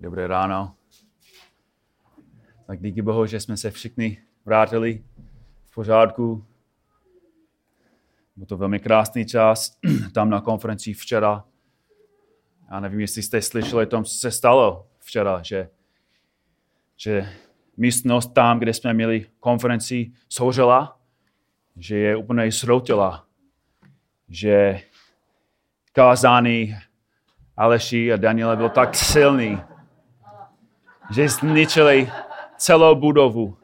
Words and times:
Dobré 0.00 0.26
ráno. 0.26 0.74
Tak 2.66 2.82
díky 2.82 3.02
Bohu, 3.02 3.26
že 3.26 3.40
jsme 3.40 3.56
se 3.56 3.70
všichni 3.70 4.22
vrátili 4.44 5.04
v 5.66 5.74
pořádku. 5.74 6.44
Byl 8.36 8.46
to 8.46 8.56
velmi 8.56 8.80
krásný 8.80 9.26
čas 9.26 9.78
tam 10.14 10.30
na 10.30 10.40
konferenci 10.40 10.92
včera. 10.92 11.44
Já 12.70 12.80
nevím, 12.80 13.00
jestli 13.00 13.22
jste 13.22 13.42
slyšeli 13.42 13.86
tom, 13.86 14.04
co 14.04 14.14
se 14.14 14.30
stalo 14.30 14.86
včera, 14.98 15.42
že, 15.42 15.68
že 16.96 17.32
místnost 17.76 18.34
tam, 18.34 18.58
kde 18.58 18.74
jsme 18.74 18.94
měli 18.94 19.26
konferenci, 19.40 20.12
souřela, 20.28 21.00
že 21.76 21.98
je 21.98 22.16
úplně 22.16 22.52
zhroutila, 22.52 23.26
že 24.28 24.80
kázání 25.92 26.76
Aleši 27.56 28.12
a 28.12 28.16
Daniela 28.16 28.56
byl 28.56 28.68
tak 28.68 28.94
silný, 28.94 29.58
že 31.10 31.28
zničili 31.28 32.10
celou 32.56 32.94
budovu. 32.94 33.56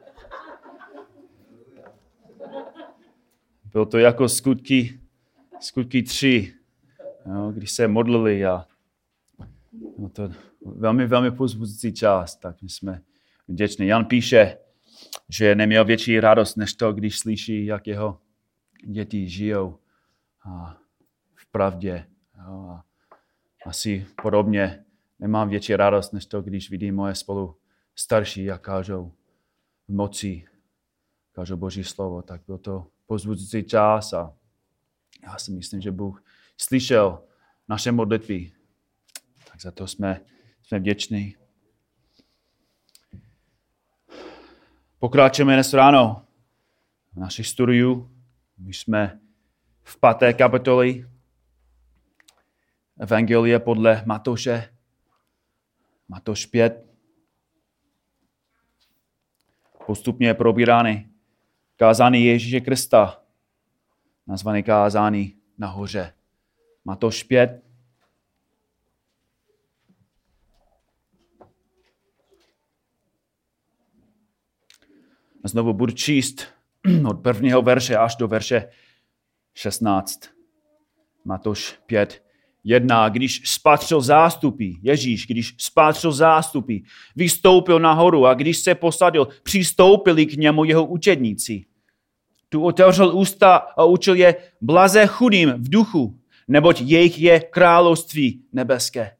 Bylo 3.71 3.85
to 3.85 3.97
jako 3.97 4.29
skutky, 4.29 4.99
skutky 5.59 6.03
tři, 6.03 6.53
jo, 7.25 7.51
když 7.51 7.71
se 7.71 7.87
modlili 7.87 8.45
a 8.45 8.65
no 9.97 10.09
to 10.09 10.29
velmi, 10.65 11.07
velmi 11.07 11.31
pozbudující 11.31 11.93
čas, 11.93 12.35
tak 12.35 12.61
my 12.61 12.69
jsme 12.69 13.01
vděční. 13.47 13.87
Jan 13.87 14.05
píše, 14.05 14.57
že 15.29 15.55
neměl 15.55 15.85
větší 15.85 16.19
radost 16.19 16.55
než 16.55 16.73
to, 16.73 16.93
když 16.93 17.19
slyší, 17.19 17.65
jak 17.65 17.87
jeho 17.87 18.19
děti 18.83 19.29
žijou 19.29 19.79
a 20.45 20.77
v 21.35 21.45
pravdě. 21.51 22.05
Jo, 22.47 22.67
a 22.69 22.83
asi 23.65 24.05
podobně 24.21 24.84
nemám 25.19 25.49
větší 25.49 25.75
radost, 25.75 26.13
než 26.13 26.25
to, 26.25 26.41
když 26.41 26.69
vidím 26.69 26.95
moje 26.95 27.15
spolu 27.15 27.57
starší, 27.95 28.43
jak 28.43 28.61
kážou 28.61 29.11
v 29.87 29.93
moci, 29.93 30.45
kážou 31.31 31.57
Boží 31.57 31.83
slovo, 31.83 32.21
tak 32.21 32.41
byl 32.47 32.57
to 32.57 32.87
pozbudující 33.05 33.63
čas 33.63 34.13
a 34.13 34.33
já 35.23 35.37
si 35.37 35.51
myslím, 35.51 35.81
že 35.81 35.91
Bůh 35.91 36.23
slyšel 36.57 37.23
naše 37.67 37.91
modlitby. 37.91 38.51
Tak 39.51 39.61
za 39.61 39.71
to 39.71 39.87
jsme, 39.87 40.21
jsme 40.63 40.79
vděční. 40.79 41.35
Pokračujeme 44.99 45.53
dnes 45.53 45.73
ráno 45.73 46.25
v 47.13 47.19
naší 47.19 47.43
studiu. 47.43 48.11
My 48.57 48.73
jsme 48.73 49.19
v 49.83 49.99
páté 49.99 50.33
kapitoli 50.33 51.09
Evangelie 52.99 53.59
podle 53.59 54.03
Matoše, 54.05 54.74
Matoš 56.07 56.45
5. 56.45 56.85
Postupně 59.85 60.33
probírány 60.33 61.09
kázání 61.75 62.25
Ježíše 62.25 62.61
Krista, 62.61 63.23
nazvaný 64.27 64.63
kázání 64.63 65.37
nahoře. 65.57 66.13
Matoš 66.85 67.23
5. 67.23 67.63
Znovu 75.43 75.73
budu 75.73 75.93
číst 75.93 76.47
od 77.09 77.13
prvního 77.13 77.61
verše 77.61 77.97
až 77.97 78.15
do 78.15 78.27
verše 78.27 78.69
16. 79.53 80.19
Matoš 81.25 81.79
5, 81.85 82.24
jedná, 82.65 83.09
když 83.09 83.41
spatřil 83.45 84.01
zástupy, 84.01 84.69
Ježíš, 84.81 85.27
když 85.27 85.55
spatřil 85.57 86.11
zástupy, 86.11 86.77
vystoupil 87.15 87.79
nahoru 87.79 88.25
a 88.25 88.33
když 88.33 88.57
se 88.57 88.75
posadil, 88.75 89.27
přistoupili 89.43 90.25
k 90.25 90.37
němu 90.37 90.63
jeho 90.63 90.85
učedníci. 90.85 91.65
Tu 92.49 92.63
otevřel 92.63 93.17
ústa 93.17 93.55
a 93.55 93.83
učil 93.83 94.15
je 94.15 94.35
blaze 94.61 95.07
chudým 95.07 95.49
v 95.49 95.69
duchu, 95.69 96.19
neboť 96.47 96.81
jejich 96.81 97.19
je 97.19 97.39
království 97.39 98.41
nebeské. 98.53 99.11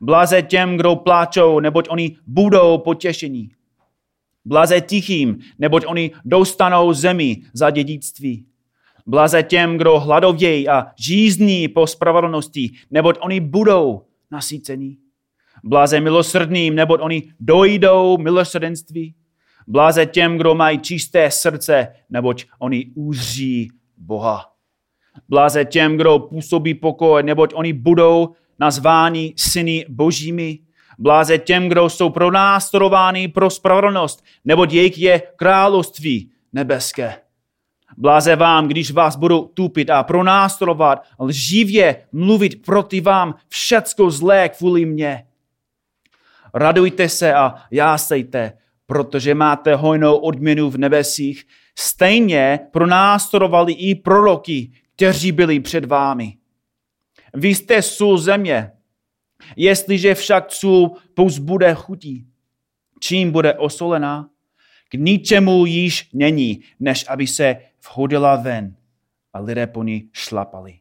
Blaze 0.00 0.42
těm, 0.42 0.76
kdo 0.76 0.96
pláčou, 0.96 1.60
neboť 1.60 1.88
oni 1.88 2.16
budou 2.26 2.78
potěšení. 2.78 3.50
Blaze 4.44 4.80
tichým, 4.80 5.38
neboť 5.58 5.84
oni 5.86 6.10
dostanou 6.24 6.92
zemi 6.92 7.42
za 7.52 7.70
dědictví. 7.70 8.46
Blaze 9.06 9.42
těm, 9.42 9.76
kdo 9.76 10.00
hladovějí 10.00 10.68
a 10.68 10.86
žízní 10.98 11.68
po 11.68 11.86
spravedlnosti, 11.86 12.70
neboť 12.90 13.18
oni 13.20 13.40
budou 13.40 14.02
nasícení. 14.30 14.98
Blaze 15.64 16.00
milosrdným, 16.00 16.74
neboť 16.74 17.00
oni 17.00 17.32
dojdou 17.40 18.18
milosrdenství. 18.18 19.14
Blaze 19.68 20.06
těm, 20.06 20.38
kdo 20.38 20.54
mají 20.54 20.78
čisté 20.78 21.30
srdce, 21.30 21.88
neboť 22.10 22.44
oni 22.58 22.92
uzří 22.94 23.70
Boha. 23.96 24.44
Blaze 25.28 25.64
těm, 25.64 25.96
kdo 25.96 26.18
působí 26.18 26.74
pokoj, 26.74 27.22
neboť 27.22 27.54
oni 27.54 27.72
budou 27.72 28.34
nazváni 28.58 29.34
syny 29.36 29.84
božími. 29.88 30.58
Bláze 30.98 31.38
těm, 31.38 31.68
kdo 31.68 31.88
jsou 31.88 32.10
pronástrováni 32.10 33.28
pro 33.28 33.50
spravedlnost, 33.50 34.24
neboť 34.44 34.72
jejich 34.72 34.98
je 34.98 35.22
království 35.36 36.30
nebeské. 36.52 37.25
Bláze 37.96 38.36
vám, 38.36 38.68
když 38.68 38.90
vás 38.90 39.16
budou 39.16 39.44
tupit 39.44 39.90
a 39.90 40.02
pronástorovat, 40.02 41.02
lživě 41.20 42.06
mluvit 42.12 42.62
proti 42.62 43.00
vám 43.00 43.34
všecko 43.48 44.10
zlé 44.10 44.48
kvůli 44.48 44.86
mně. 44.86 45.26
Radujte 46.54 47.08
se 47.08 47.34
a 47.34 47.54
jásejte, 47.70 48.52
protože 48.86 49.34
máte 49.34 49.74
hojnou 49.74 50.16
odměnu 50.16 50.70
v 50.70 50.78
nebesích. 50.78 51.44
Stejně 51.78 52.60
pronástorovali 52.72 53.72
i 53.72 53.94
proroky, 53.94 54.72
kteří 54.96 55.32
byli 55.32 55.60
před 55.60 55.84
vámi. 55.84 56.36
Vy 57.34 57.48
jste 57.48 57.82
sůl 57.82 58.18
země. 58.18 58.70
Jestliže 59.56 60.14
však 60.14 60.52
sůl 60.52 60.96
bude 61.38 61.74
chutí, 61.74 62.26
čím 63.00 63.32
bude 63.32 63.54
osolená, 63.54 64.28
k 64.88 64.94
ničemu 64.94 65.66
již 65.66 66.10
není, 66.12 66.62
než 66.80 67.04
aby 67.08 67.26
se 67.26 67.56
vhodila 67.88 68.36
ven 68.36 68.76
a 69.32 69.40
lidé 69.40 69.66
po 69.66 69.82
ní 69.82 70.10
šlapali. 70.12 70.80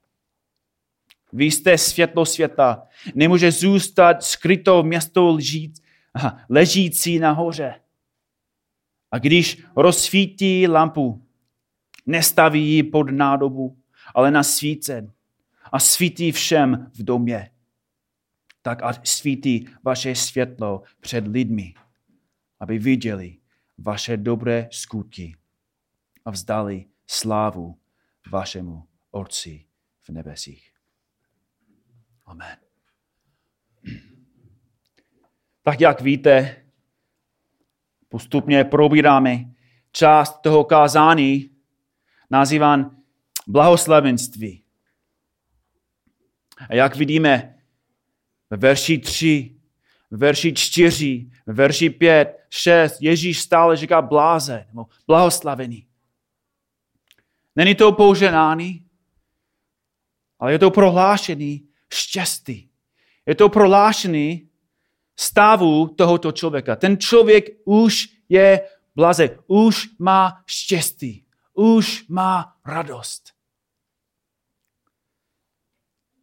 Vy 1.34 1.46
jste 1.46 1.78
světlo 1.78 2.26
světa, 2.26 2.88
nemůže 3.16 3.52
zůstat 3.52 4.24
skryto 4.24 4.84
město 4.84 5.32
leží, 5.32 5.74
ležící 6.50 7.20
nahoře. 7.20 7.76
A 9.12 9.18
když 9.18 9.64
rozsvítí 9.76 10.68
lampu, 10.68 11.26
nestaví 12.06 12.72
ji 12.72 12.84
pod 12.84 13.12
nádobu, 13.12 13.78
ale 14.16 14.32
na 14.32 14.44
svícen 14.44 15.12
a 15.72 15.80
svítí 15.80 16.32
všem 16.32 16.92
v 16.94 17.04
domě. 17.04 17.50
Tak 18.62 18.84
a 18.84 18.94
svítí 19.04 19.68
vaše 19.84 20.16
světlo 20.16 20.84
před 21.00 21.28
lidmi, 21.28 21.74
aby 22.60 22.80
viděli 22.80 23.38
vaše 23.78 24.18
dobré 24.18 24.68
skutky 24.72 25.36
a 26.26 26.32
vzdali 26.32 26.86
slávu 27.08 27.80
vašemu 28.32 28.88
Otci 29.12 29.66
v 30.02 30.10
nebesích. 30.10 30.72
Amen. 32.26 32.58
Tak 35.64 35.82
jak 35.82 36.02
víte, 36.02 36.66
postupně 38.10 38.64
probíráme 38.64 39.46
část 39.92 40.42
toho 40.42 40.64
kázání 40.64 41.50
nazýván 42.30 42.98
blahoslavenství. 43.48 44.64
A 46.70 46.76
jak 46.76 46.96
vidíme 46.96 47.56
ve 48.50 48.58
verši 48.58 48.98
3, 48.98 49.55
ve 49.55 49.55
verši 50.18 50.54
4, 50.54 51.30
ve 51.46 51.54
verši 51.54 51.90
5, 51.90 52.48
6, 52.50 53.02
Ježíš 53.02 53.42
stále 53.42 53.78
říká 53.78 54.02
bláze, 54.02 54.66
nebo 54.68 54.86
blahoslavený. 55.08 55.88
Není 57.56 57.76
to 57.76 57.92
použenány, 57.92 58.84
ale 60.40 60.52
je 60.52 60.60
to 60.60 60.72
prohlášený 60.72 61.68
štěstí. 61.94 62.70
Je 63.26 63.36
to 63.36 63.50
prohlášený 63.50 64.50
stavu 65.20 65.88
tohoto 65.88 66.32
člověka. 66.32 66.76
Ten 66.76 66.98
člověk 66.98 67.46
už 67.66 68.08
je 68.30 68.70
blaze, 68.96 69.40
už 69.48 69.90
má 70.00 70.44
štěstí, 70.46 71.26
už 71.54 72.08
má 72.08 72.56
radost. 72.66 73.34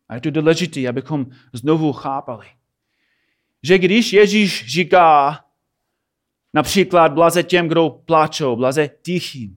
A 0.09 0.15
je 0.15 0.21
to 0.21 0.31
důležité, 0.31 0.89
abychom 0.89 1.27
znovu 1.53 1.93
chápali, 1.93 2.47
že 3.63 3.79
když 3.79 4.13
Ježíš 4.13 4.67
říká 4.67 5.41
například 6.55 7.13
blaze 7.13 7.43
těm, 7.43 7.69
kdo 7.69 7.91
pláčou, 7.91 8.57
blaze 8.57 8.89
tichým, 9.03 9.57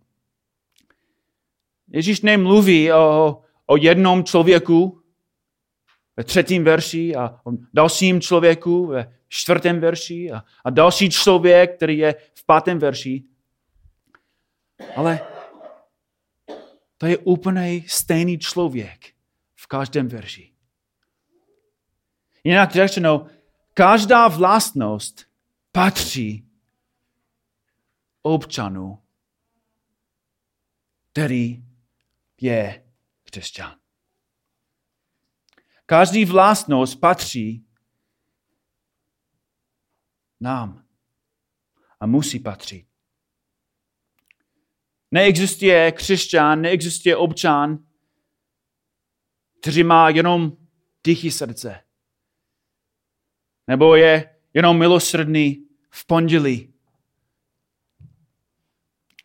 Ježíš 1.87 2.21
nemluví 2.21 2.91
o, 2.93 3.41
o 3.65 3.77
jednom 3.77 4.23
člověku 4.23 5.01
ve 6.17 6.23
třetím 6.23 6.63
verši 6.63 7.15
a 7.15 7.39
o 7.43 7.51
dalším 7.73 8.21
člověku 8.21 8.85
ve 8.85 9.13
čtvrtém 9.27 9.79
verši 9.79 10.31
a, 10.31 10.43
a 10.63 10.69
další 10.69 11.09
člověk, 11.09 11.75
který 11.75 11.97
je 11.97 12.15
v 12.33 12.45
pátém 12.45 12.79
verši. 12.79 13.23
Ale 14.95 15.19
to 16.97 17.05
je 17.05 17.17
úplně 17.17 17.81
stejný 17.87 18.37
člověk 18.37 19.05
v 19.55 19.67
každém 19.67 20.07
verši. 20.07 20.51
Jinak 22.43 22.71
řečeno, 22.71 23.27
každá 23.77 24.27
vlastnost 24.27 25.25
patří 25.71 26.49
občanu, 28.21 29.03
který 31.11 31.65
je 32.41 32.91
křesťan. 33.23 33.79
Každý 35.85 36.25
vlastnost 36.25 36.95
patří 36.95 37.65
nám 40.39 40.85
a 41.99 42.05
musí 42.05 42.39
patřit. 42.39 42.87
Neexistuje 45.11 45.91
křesťan, 45.91 46.61
neexistuje 46.61 47.17
občan, 47.17 47.85
který 49.61 49.83
má 49.83 50.09
jenom 50.09 50.57
tichý 51.01 51.31
srdce. 51.31 51.84
Nebo 53.67 53.95
je 53.95 54.35
jenom 54.53 54.79
milosrdný 54.79 55.67
v 55.89 56.05
pondělí. 56.05 56.73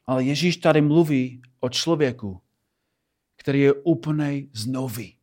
Ale 0.07 0.25
Ježíš 0.25 0.57
tady 0.57 0.81
mluví 0.81 1.43
o 1.61 1.69
člověku, 1.69 2.43
který 3.37 3.61
je 3.61 3.73
úplně 3.73 4.43
znový. 4.53 5.19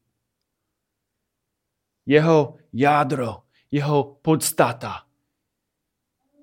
Jeho 2.05 2.57
jádro, 2.73 3.43
jeho 3.71 4.03
podstata, 4.21 5.07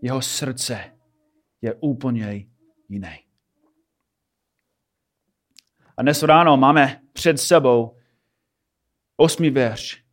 jeho 0.03 0.23
srdce 0.23 0.99
je 1.63 1.75
úplně 1.75 2.47
jiný. 2.89 3.25
A 5.97 6.03
dnes 6.03 6.23
ráno 6.23 6.57
máme 6.57 7.03
před 7.13 7.39
sebou 7.39 7.99
osmý 9.17 9.51
verš. 9.51 10.04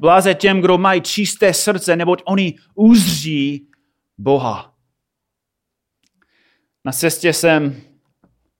Bláze 0.00 0.34
těm, 0.34 0.60
kdo 0.60 0.78
mají 0.78 1.00
čisté 1.00 1.54
srdce, 1.54 1.96
neboť 1.96 2.22
oni 2.24 2.58
uzří 2.74 3.68
Boha. 4.18 4.74
Na 6.84 6.92
cestě 6.92 7.32
jsem, 7.32 7.80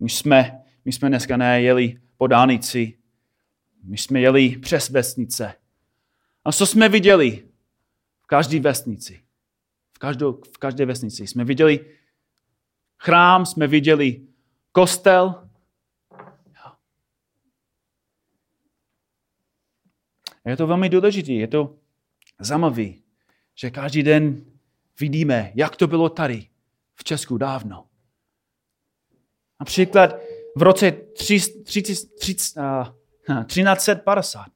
my 0.01 0.09
jsme, 0.09 0.63
my 0.85 0.93
jsme 0.93 1.09
dneska 1.09 1.37
nejeli 1.37 2.01
po 2.17 2.27
dálnici, 2.27 2.99
my 3.83 3.99
jsme 3.99 4.21
jeli 4.21 4.57
přes 4.57 4.91
vesnice. 4.91 5.55
A 6.45 6.53
co 6.53 6.67
jsme 6.67 6.89
viděli 6.89 7.49
v 8.23 8.27
každé 8.27 8.61
vesnici? 8.61 9.23
V, 9.93 9.99
každou, 9.99 10.41
v 10.55 10.59
každé 10.59 10.87
vesnici 10.87 11.27
jsme 11.27 11.45
viděli 11.45 11.87
chrám, 12.99 13.47
jsme 13.47 13.67
viděli 13.67 14.21
kostel. 14.73 15.46
A 20.47 20.51
je 20.51 20.57
to 20.57 20.67
velmi 20.67 20.89
důležité, 20.89 21.33
je 21.33 21.49
to 21.49 21.77
zajímavé, 22.41 22.89
že 23.55 23.71
každý 23.71 24.03
den 24.03 24.45
vidíme, 25.01 25.53
jak 25.55 25.77
to 25.77 25.87
bylo 25.87 26.09
tady 26.09 26.49
v 26.95 27.05
Česku 27.05 27.39
dávno. 27.39 27.87
Například 29.61 30.17
v 30.57 30.63
roce 30.63 30.93
1350. 30.93 32.95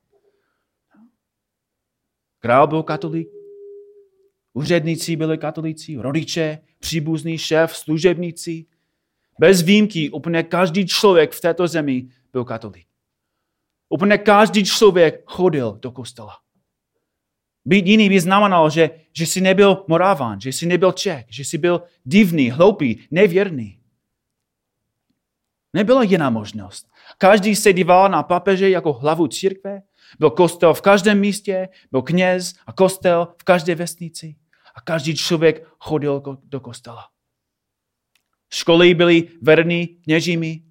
Král 2.39 2.67
byl 2.67 2.83
katolík, 2.83 3.29
úředníci 4.53 5.17
byli 5.17 5.39
katolíci, 5.39 5.97
rodiče, 5.97 6.59
příbuzný 6.79 7.39
šéf, 7.39 7.77
služebníci. 7.77 8.67
Bez 9.39 9.63
výjimky 9.63 10.11
úplně 10.11 10.43
každý 10.43 10.87
člověk 10.87 11.33
v 11.33 11.41
této 11.41 11.69
zemi 11.69 12.09
byl 12.33 12.45
katolík. 12.45 12.90
Úplně 13.93 14.19
každý 14.19 14.65
člověk 14.65 15.23
chodil 15.27 15.79
do 15.83 15.91
kostela. 15.91 16.37
Být 17.65 17.87
jiný 17.87 18.09
by 18.09 18.21
znamenalo, 18.21 18.71
že, 18.71 18.91
že 19.13 19.27
jsi 19.27 19.41
nebyl 19.41 19.85
moráván, 19.89 20.41
že 20.41 20.49
jsi 20.49 20.67
nebyl 20.67 20.93
Čech, 20.93 21.27
že 21.29 21.45
jsi 21.45 21.59
byl 21.59 21.83
divný, 22.05 22.51
hloupý, 22.51 23.07
nevěrný. 23.11 23.81
Nebyla 25.73 26.03
jiná 26.03 26.31
možnost. 26.31 26.89
Každý 27.19 27.57
se 27.57 27.73
díval 27.73 28.09
na 28.09 28.23
papeže 28.23 28.71
jako 28.71 28.93
hlavu 28.93 29.27
církve, 29.27 29.83
byl 30.19 30.31
kostel 30.31 30.75
v 30.75 30.81
každém 30.81 31.21
místě, 31.21 31.69
byl 31.91 32.03
kněz 32.03 32.55
a 32.67 32.73
kostel 32.73 33.29
v 33.41 33.45
každé 33.45 33.75
vesnici. 33.75 34.37
A 34.75 34.81
každý 34.81 35.17
člověk 35.17 35.67
chodil 35.79 36.23
do 36.43 36.61
kostela. 36.61 37.09
Školy 38.53 38.95
byly 38.95 39.29
verní 39.43 39.87
kněžími. 39.87 40.63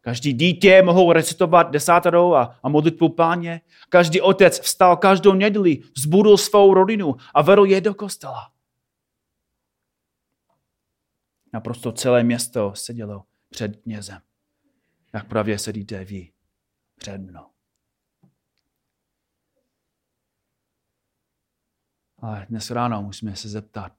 Každý 0.00 0.32
dítě 0.32 0.82
mohou 0.82 1.12
recitovat 1.12 1.70
desátero 1.70 2.34
a, 2.34 2.58
a 2.62 2.68
modlitbu 2.68 3.08
páně. 3.08 3.60
Každý 3.88 4.20
otec 4.20 4.60
vstal 4.60 4.96
každou 4.96 5.32
neděli, 5.32 5.82
vzbudil 5.96 6.36
svou 6.36 6.74
rodinu 6.74 7.16
a 7.34 7.42
vedl 7.42 7.64
je 7.64 7.80
do 7.80 7.94
kostela. 7.94 8.52
Naprosto 11.52 11.92
celé 11.92 12.22
město 12.22 12.72
sedělo 12.74 13.24
před 13.50 13.76
knězem 13.76 14.20
jak 15.14 15.28
právě 15.28 15.58
sedíte 15.58 16.04
vy 16.04 16.32
před 16.94 17.18
mnou. 17.18 17.50
Ale 22.18 22.46
dnes 22.48 22.70
ráno 22.70 23.02
musíme 23.02 23.36
se 23.36 23.48
zeptat, 23.48 23.92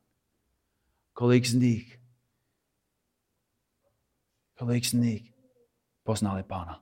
kolik 1.14 1.46
z 1.46 1.54
nich, 1.54 2.00
kolik 4.58 4.86
z 4.86 4.94
nich 4.94 5.34
poznali 6.10 6.44
Pána. 6.44 6.82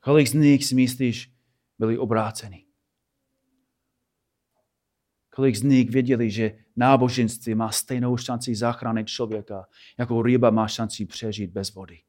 Kolik 0.00 0.26
z 0.28 0.34
nich 0.34 0.72
myslíš, 0.72 1.30
byli 1.78 1.98
obráceni? 1.98 2.66
Kolik 5.30 5.56
z 5.56 5.62
nich 5.62 5.90
věděli, 5.90 6.30
že 6.30 6.58
náboženství 6.76 7.54
má 7.54 7.70
stejnou 7.70 8.16
šanci 8.16 8.54
zachránit 8.54 9.06
člověka, 9.06 9.68
jako 9.98 10.22
ryba 10.22 10.50
má 10.50 10.68
šanci 10.68 11.06
přežít 11.06 11.50
bez 11.50 11.74
vody? 11.74 12.02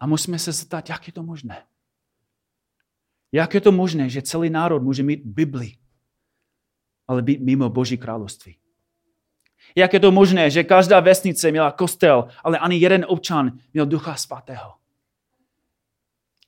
A 0.00 0.06
musíme 0.06 0.38
se 0.38 0.52
zeptat, 0.52 0.88
jak 0.88 1.06
je 1.06 1.12
to 1.12 1.22
možné. 1.22 1.66
Jak 3.32 3.54
je 3.54 3.60
to 3.60 3.72
možné, 3.72 4.08
že 4.08 4.22
celý 4.22 4.50
národ 4.50 4.82
může 4.82 5.02
mít 5.02 5.20
Bibli, 5.24 5.76
ale 7.06 7.22
být 7.22 7.40
mimo 7.40 7.68
Boží 7.68 7.98
království? 7.98 8.63
Jak 9.74 9.92
je 9.92 10.00
to 10.00 10.10
možné, 10.10 10.50
že 10.50 10.64
každá 10.64 11.00
vesnice 11.00 11.50
měla 11.50 11.70
kostel, 11.70 12.28
ale 12.44 12.58
ani 12.58 12.76
jeden 12.76 13.04
občan 13.08 13.58
měl 13.74 13.86
ducha 13.86 14.16
svatého? 14.16 14.74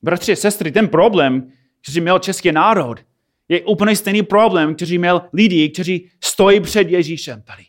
Bratři 0.01 0.35
sestry, 0.35 0.71
ten 0.71 0.87
problém, 0.87 1.51
který 1.81 2.01
měl 2.01 2.19
český 2.19 2.51
národ, 2.51 2.99
je 3.49 3.61
úplně 3.61 3.95
stejný 3.95 4.23
problém, 4.23 4.75
který 4.75 4.97
měl 4.97 5.29
lidi, 5.33 5.69
kteří 5.69 6.11
stojí 6.23 6.59
před 6.59 6.89
Ježíšem 6.89 7.41
tady. 7.41 7.65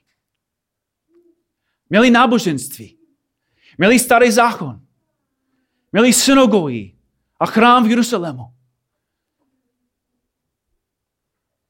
Měli 1.90 2.10
náboženství. 2.10 2.98
Měli 3.78 3.98
starý 3.98 4.30
zákon. 4.30 4.80
Měli 5.92 6.12
synagogy 6.12 6.94
a 7.40 7.46
chrám 7.46 7.84
v 7.84 7.90
Jeruzalému. 7.90 8.44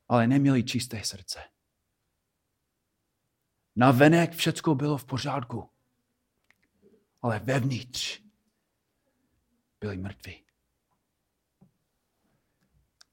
Ale 0.08 0.26
neměli 0.26 0.62
čisté 0.62 1.00
srdce. 1.04 1.38
Na 3.78 3.90
venek 3.90 4.32
všecko 4.32 4.74
bylo 4.74 4.98
v 4.98 5.04
pořádku. 5.04 5.70
Ale 7.22 7.38
vevnitř 7.38 8.22
byli 9.80 9.96
mrtví. 9.96 10.44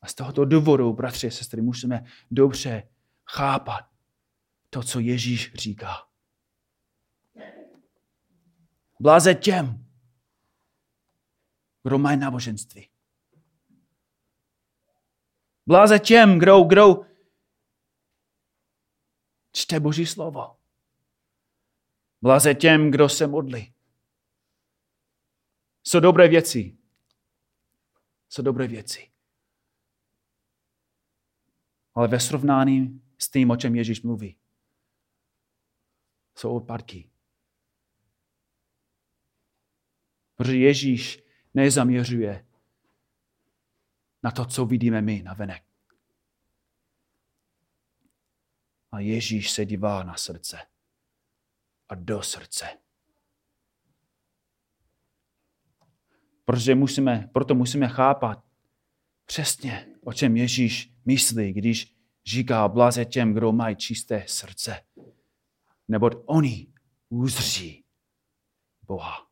A 0.02 0.08
z 0.08 0.14
tohoto 0.14 0.46
důvodu, 0.46 0.94
bratři 0.94 1.28
a 1.28 1.32
sestry, 1.32 1.62
musíme 1.62 2.06
dobře 2.32 2.90
chápat 3.26 3.90
to, 4.70 4.84
co 4.84 5.00
Ježíš 5.00 5.54
říká. 5.54 6.08
Bláze 9.00 9.36
těm, 9.36 9.86
kdo 11.84 11.98
mají 11.98 12.18
náboženství. 12.18 12.90
Bláze 15.68 16.00
těm, 16.00 16.40
kdo, 16.40 16.64
kdo 16.64 17.15
čte 19.56 19.80
Boží 19.80 20.06
slovo. 20.06 20.58
Bláze 22.22 22.54
těm, 22.54 22.92
kdo 22.92 23.10
se 23.10 23.28
modlí. 23.28 23.74
Jsou 25.84 26.00
dobré 26.00 26.28
věci. 26.28 26.78
Jsou 28.30 28.42
dobré 28.42 28.68
věci. 28.68 29.12
Ale 31.94 32.08
ve 32.08 32.20
srovnání 32.20 33.02
s 33.18 33.30
tím, 33.30 33.50
o 33.52 33.56
čem 33.56 33.76
Ježíš 33.76 34.02
mluví, 34.02 34.38
jsou 36.38 36.56
odpadky. 36.56 37.10
Protože 40.36 40.58
Ježíš 40.58 41.24
nezaměřuje 41.54 42.48
na 44.24 44.32
to, 44.32 44.46
co 44.46 44.66
vidíme 44.66 45.02
my 45.02 45.24
na 45.24 45.34
venek. 45.34 45.75
A 48.96 49.00
Ježíš 49.00 49.52
se 49.52 49.66
dívá 49.66 50.04
na 50.04 50.16
srdce 50.16 50.58
a 51.90 51.96
do 51.96 52.22
srdce. 52.22 52.66
Protože 56.46 56.76
musíme, 56.76 57.30
proto 57.34 57.56
musíme 57.56 57.88
chápat 57.88 58.44
přesně, 59.26 59.88
o 60.04 60.14
čem 60.14 60.38
Ježíš 60.38 60.94
myslí, 61.06 61.54
když 61.54 61.96
říká 62.26 62.68
blaze 62.68 63.06
těm, 63.06 63.34
kdo 63.34 63.52
mají 63.52 63.76
čisté 63.76 64.24
srdce. 64.28 64.82
Neboť 65.88 66.14
oni 66.26 66.68
uzří 67.10 67.84
Boha. 68.82 69.28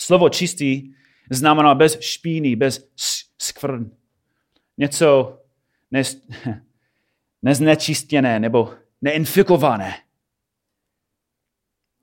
Slovo 0.00 0.28
čistý 0.28 0.94
znamená 1.30 1.74
bez 1.74 2.00
špíny, 2.00 2.56
bez 2.56 2.92
skvrn. 3.38 3.96
Něco 4.78 5.38
nez, 5.90 6.26
neznečistěné 7.42 8.40
nebo 8.40 8.74
neinfikované. 9.02 9.94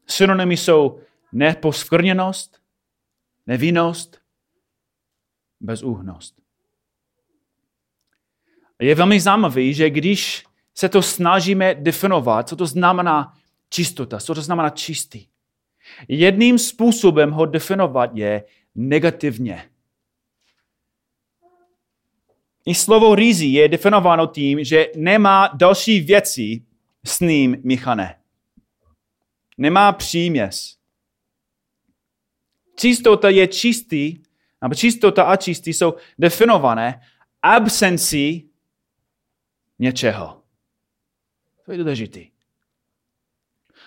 Synonymy 0.08 0.58
jsou 0.58 1.02
neposkvrněnost, 1.32 2.62
nevinnost, 3.48 4.22
bezúhnost. 5.60 6.42
Je 8.80 8.96
velmi 8.96 9.20
zajímavé, 9.20 9.74
že 9.74 9.90
když 9.90 10.46
se 10.76 10.90
to 10.90 11.02
snažíme 11.02 11.76
definovat, 11.76 12.50
co 12.50 12.56
to 12.56 12.66
znamená 12.66 13.34
čistota, 13.70 14.20
co 14.20 14.36
to 14.36 14.42
znamená 14.42 14.70
čistý, 14.70 15.28
jedným 16.08 16.60
způsobem 16.60 17.32
ho 17.32 17.46
definovat 17.46 18.12
je 18.14 18.44
negativně. 18.76 19.70
I 22.70 22.76
slovo 22.76 23.16
rizí 23.16 23.54
je 23.54 23.68
definováno 23.68 24.28
tím, 24.28 24.64
že 24.64 24.88
nemá 24.96 25.48
další 25.54 26.00
věci 26.02 26.66
s 27.06 27.20
ním 27.20 27.58
míchané. 27.64 28.20
Nemá 29.58 29.92
příměs. 29.92 30.78
Čistota 32.80 33.30
je 33.30 33.48
čistý, 33.48 34.18
nebo 34.62 34.76
čistota 34.76 35.24
a 35.24 35.36
čistý 35.36 35.74
jsou 35.74 35.94
definované 36.20 37.02
absencí 37.42 38.50
něčeho. 39.80 40.44
To 41.66 41.72
je 41.72 41.78
důležitý. 41.78 42.32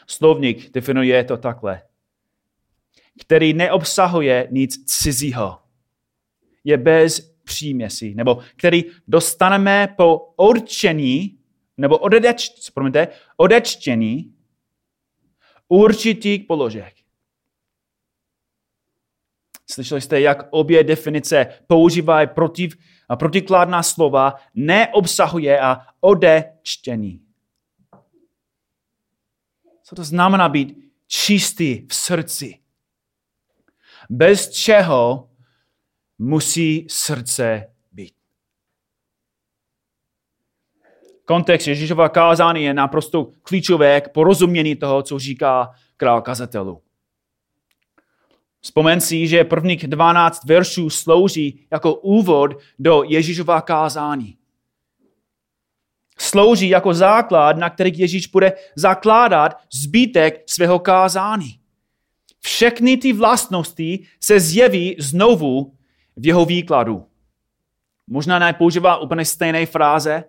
Slovník 0.06 0.70
definuje 0.72 1.24
to 1.24 1.36
takhle. 1.36 1.82
Který 3.20 3.54
neobsahuje 3.54 4.48
nic 4.50 4.84
cizího. 4.84 5.58
Je 6.64 6.76
bez 6.76 7.31
příměsí, 7.44 8.14
nebo 8.14 8.38
který 8.56 8.84
dostaneme 9.08 9.94
po 9.96 10.34
určení, 10.36 11.38
nebo 11.76 11.98
odeč, 11.98 12.70
promiňte, 12.74 13.08
odečtění 13.36 14.34
určitých 15.68 16.44
položek. 16.44 16.94
Slyšeli 19.70 20.00
jste, 20.00 20.20
jak 20.20 20.48
obě 20.50 20.84
definice 20.84 21.46
používají 21.66 22.28
protiv, 22.28 22.76
a 23.08 23.16
protikládná 23.16 23.82
slova 23.82 24.34
neobsahuje 24.54 25.60
a 25.60 25.86
odečtění. 26.00 27.20
Co 29.82 29.94
to 29.94 30.04
znamená 30.04 30.48
být 30.48 30.78
čistý 31.06 31.86
v 31.86 31.94
srdci? 31.94 32.58
Bez 34.10 34.50
čeho 34.50 35.30
musí 36.22 36.86
srdce 36.90 37.66
být. 37.92 38.14
Kontext 41.24 41.68
Ježíšova 41.68 42.08
kázání 42.08 42.62
je 42.62 42.74
naprosto 42.74 43.30
klíčové 43.42 44.00
k 44.00 44.08
porozumění 44.08 44.76
toho, 44.76 45.02
co 45.02 45.18
říká 45.18 45.70
král 45.96 46.22
kazatelů. 46.22 46.82
Vzpomeň 48.60 49.00
si, 49.00 49.28
že 49.28 49.44
prvních 49.44 49.86
12 49.86 50.44
veršů 50.44 50.90
slouží 50.90 51.66
jako 51.70 51.94
úvod 51.94 52.50
do 52.78 53.02
Ježíšova 53.06 53.60
kázání. 53.60 54.36
Slouží 56.18 56.68
jako 56.68 56.94
základ, 56.94 57.56
na 57.56 57.70
který 57.70 57.98
Ježíš 57.98 58.26
bude 58.26 58.52
zakládat 58.76 59.56
zbytek 59.72 60.42
svého 60.46 60.78
kázání. 60.78 61.60
Všechny 62.40 62.96
ty 62.96 63.12
vlastnosti 63.12 64.06
se 64.20 64.40
zjeví 64.40 64.96
znovu 64.98 65.72
v 66.16 66.26
jeho 66.26 66.44
výkladu. 66.44 67.06
Možná 68.06 68.38
nepoužívá 68.38 68.96
úplně 68.96 69.24
stejné 69.24 69.66
fráze, 69.66 70.24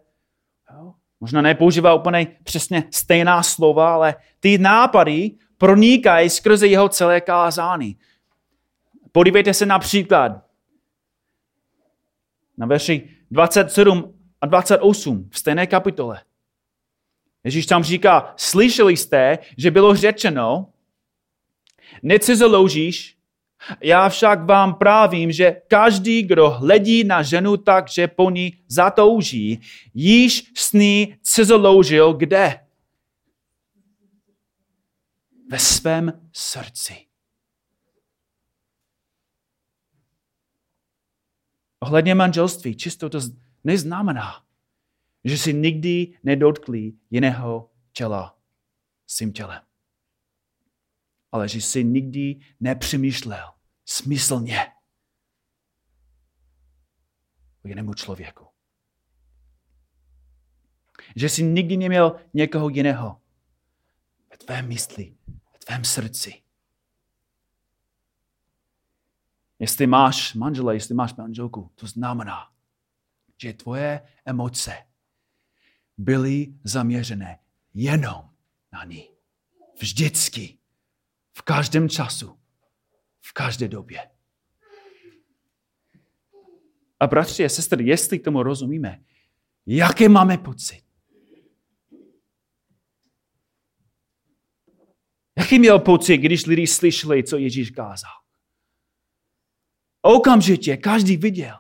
možná 1.19 1.41
nepoužívá 1.41 1.93
úplně 1.93 2.27
přesně 2.43 2.83
stejná 2.91 3.43
slova, 3.43 3.93
ale 3.93 4.15
ty 4.39 4.57
nápady 4.57 5.31
pronikají 5.57 6.29
skrze 6.29 6.67
jeho 6.67 6.89
celé 6.89 7.21
kázání. 7.21 7.97
Podívejte 9.11 9.53
se 9.53 9.65
například 9.65 10.31
na 12.57 12.65
verši 12.65 13.09
27 13.31 14.13
a 14.41 14.45
28 14.45 15.29
v 15.31 15.39
stejné 15.39 15.67
kapitole. 15.67 16.21
Ježíš 17.43 17.65
tam 17.65 17.83
říká, 17.83 18.33
slyšeli 18.37 18.97
jste, 18.97 19.39
že 19.57 19.71
bylo 19.71 19.95
řečeno, 19.95 20.69
necizoloužíš, 22.03 23.17
já 23.81 24.09
však 24.09 24.45
vám 24.45 24.73
právím, 24.73 25.31
že 25.31 25.61
každý, 25.67 26.23
kdo 26.23 26.49
hledí 26.49 27.03
na 27.03 27.23
ženu 27.23 27.57
tak, 27.57 27.89
že 27.89 28.07
po 28.07 28.29
ní 28.29 28.57
zatouží, 28.67 29.61
již 29.93 30.51
s 30.55 30.73
ní 30.73 31.15
cizoloužil 31.21 32.13
kde? 32.13 32.59
Ve 35.49 35.59
svém 35.59 36.29
srdci. 36.33 37.05
Ohledně 41.79 42.15
manželství, 42.15 42.75
čisto 42.75 43.09
to 43.09 43.19
neznamená, 43.63 44.43
že 45.23 45.37
si 45.37 45.53
nikdy 45.53 46.17
nedotkli 46.23 46.93
jiného 47.11 47.69
těla 47.93 48.37
svým 49.07 49.33
tělem. 49.33 49.72
Ale 51.33 51.49
že 51.49 51.61
si 51.61 51.83
nikdy 51.83 52.39
nepřemýšlel 52.59 53.53
smyslně 53.85 54.71
o 57.65 57.67
jinému 57.67 57.93
člověku. 57.93 58.47
Že 61.15 61.29
jsi 61.29 61.43
nikdy 61.43 61.77
neměl 61.77 62.19
někoho 62.33 62.69
jiného 62.69 63.21
ve 64.31 64.37
tvém 64.37 64.67
mysli, 64.67 65.15
ve 65.27 65.59
tvém 65.65 65.83
srdci. 65.83 66.43
Jestli 69.59 69.87
máš 69.87 70.33
manžela, 70.33 70.73
jestli 70.73 70.95
máš 70.95 71.13
manželku, 71.13 71.71
to 71.75 71.87
znamená, 71.87 72.51
že 73.37 73.53
tvoje 73.53 74.07
emoce 74.25 74.87
byly 75.97 76.53
zaměřené 76.63 77.39
jenom 77.73 78.29
na 78.71 78.83
ní. 78.83 79.09
Vždycky. 79.79 80.62
V 81.33 81.41
každém 81.41 81.89
času. 81.89 82.39
V 83.21 83.33
každé 83.33 83.67
době. 83.67 84.09
A 86.99 87.07
bratři 87.07 87.45
a 87.45 87.49
sestry, 87.49 87.85
jestli 87.85 88.19
tomu 88.19 88.43
rozumíme, 88.43 89.03
jaké 89.65 90.09
máme 90.09 90.37
pocit? 90.37 90.83
Jaký 95.37 95.59
měl 95.59 95.79
pocit, 95.79 96.17
když 96.17 96.45
lidi 96.45 96.67
slyšeli, 96.67 97.23
co 97.23 97.37
Ježíš 97.37 97.69
kázal? 97.69 98.11
Okamžitě 100.01 100.77
každý 100.77 101.17
viděl, 101.17 101.55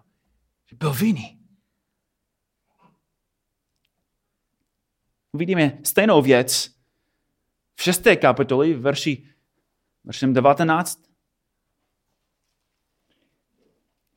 že 0.69 0.75
byl 0.75 0.93
vinný. 0.93 1.39
Uvidíme 5.31 5.79
stejnou 5.83 6.21
věc 6.21 6.75
v 7.75 7.83
šesté 7.83 8.15
kapitoli, 8.15 8.73
verši, 8.73 9.32
veršem 10.05 10.33
19. 10.33 10.99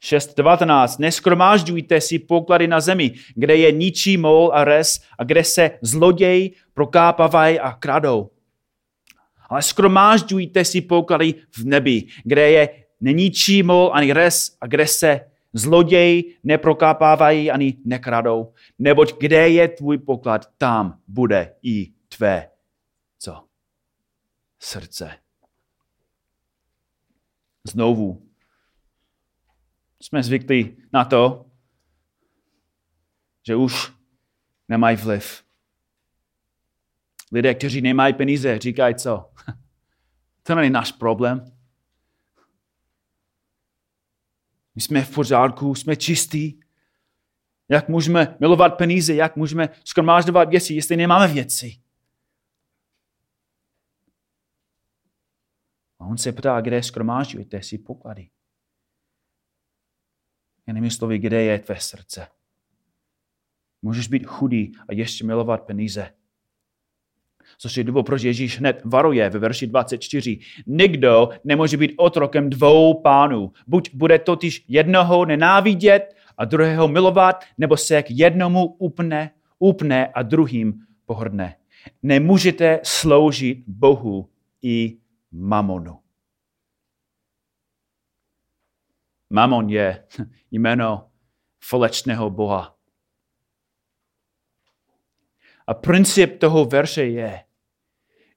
6.19. 0.06 0.98
Neskromážďujte 0.98 2.00
si 2.00 2.18
poklady 2.18 2.66
na 2.70 2.80
zemi, 2.80 3.18
kde 3.34 3.56
je 3.56 3.72
ničí 3.72 4.14
mol 4.16 4.54
a 4.54 4.64
res 4.64 5.02
a 5.18 5.24
kde 5.24 5.44
se 5.44 5.70
zloděj 5.82 6.50
prokápavají 6.74 7.58
a 7.60 7.72
kradou. 7.72 8.30
Ale 9.50 9.62
skromážďujte 9.62 10.64
si 10.64 10.80
poklady 10.80 11.34
v 11.50 11.64
nebi, 11.64 12.06
kde 12.24 12.50
je 12.50 12.62
neníčí 13.00 13.62
mol 13.62 13.90
ani 13.94 14.12
res 14.12 14.56
a 14.60 14.66
kde 14.66 14.86
se 14.86 15.20
zloději 15.52 16.38
neprokápávají 16.44 17.50
ani 17.50 17.76
nekradou. 17.84 18.52
Neboť 18.78 19.18
kde 19.18 19.48
je 19.48 19.68
tvůj 19.68 19.98
poklad, 19.98 20.46
tam 20.58 20.98
bude 21.08 21.54
i 21.62 21.90
tvé. 22.08 22.48
Co? 23.18 23.44
Srdce. 24.58 25.25
Znovu. 27.66 28.22
jsme 30.00 30.22
zvyklí 30.22 30.76
na 30.92 31.04
to, 31.04 31.46
že 33.46 33.56
už 33.56 33.92
nemají 34.68 34.96
vliv. 34.96 35.44
Lidé, 37.32 37.54
kteří 37.54 37.80
nemají 37.80 38.14
peníze, 38.14 38.58
říkají 38.58 38.94
co? 38.94 39.30
To 40.42 40.54
není 40.54 40.70
náš 40.70 40.92
problém. 40.92 41.52
My 44.74 44.80
jsme 44.82 45.04
v 45.04 45.14
pořádku, 45.14 45.74
jsme 45.74 45.96
čistí. 45.96 46.60
Jak 47.68 47.88
můžeme 47.88 48.36
milovat 48.40 48.76
peníze, 48.76 49.14
jak 49.14 49.36
můžeme 49.36 49.68
skromáždovat 49.84 50.48
věci, 50.48 50.74
jestli 50.74 50.96
nemáme 50.96 51.28
věci. 51.28 51.80
On 56.10 56.18
se 56.18 56.32
ptá, 56.32 56.60
kde 56.60 56.82
skromážďujete 56.82 57.62
si 57.62 57.78
poklady. 57.78 58.28
Jinými 60.66 60.90
slovy, 60.90 61.18
kde 61.18 61.42
je 61.42 61.58
tvé 61.58 61.80
srdce. 61.80 62.26
Můžeš 63.82 64.08
být 64.08 64.26
chudý 64.26 64.72
a 64.88 64.92
ještě 64.92 65.24
milovat 65.24 65.62
peníze. 65.62 66.12
Což 67.58 67.76
je 67.76 67.84
důvod, 67.84 68.06
proč 68.06 68.22
Ježíš 68.22 68.58
hned 68.58 68.82
varuje 68.84 69.30
ve 69.30 69.38
verši 69.38 69.66
24. 69.66 70.38
Nikdo 70.66 71.28
nemůže 71.44 71.76
být 71.76 71.92
otrokem 71.96 72.50
dvou 72.50 72.94
pánů. 72.94 73.52
Buď 73.66 73.90
bude 73.94 74.18
totiž 74.18 74.64
jednoho 74.68 75.24
nenávidět 75.24 76.16
a 76.38 76.44
druhého 76.44 76.88
milovat, 76.88 77.44
nebo 77.58 77.76
se 77.76 78.02
k 78.02 78.10
jednomu 78.10 78.66
upne, 78.66 79.30
upne 79.58 80.06
a 80.06 80.22
druhým 80.22 80.86
pohrdne. 81.06 81.56
Nemůžete 82.02 82.80
sloužit 82.82 83.64
Bohu 83.66 84.28
i 84.62 84.96
mamonu. 85.32 86.02
Mamon 89.30 89.68
je 89.68 90.06
jméno 90.50 91.10
falečného 91.60 92.30
boha. 92.30 92.78
A 95.66 95.74
princip 95.74 96.38
toho 96.38 96.64
verše 96.64 97.02
je, 97.02 97.44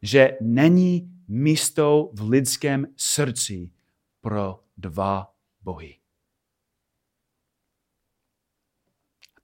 že 0.01 0.37
není 0.41 1.23
místo 1.27 2.11
v 2.13 2.29
lidském 2.29 2.87
srdci 2.97 3.71
pro 4.21 4.63
dva 4.77 5.35
bohy. 5.61 5.99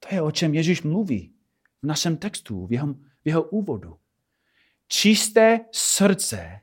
To 0.00 0.14
je, 0.14 0.22
o 0.22 0.30
čem 0.30 0.54
Ježíš 0.54 0.82
mluví 0.82 1.34
v 1.82 1.86
našem 1.86 2.16
textu, 2.16 2.66
v 2.66 2.72
jeho, 2.72 2.94
v 2.94 3.24
jeho 3.24 3.42
úvodu. 3.42 3.98
Čisté 4.88 5.60
srdce 5.72 6.60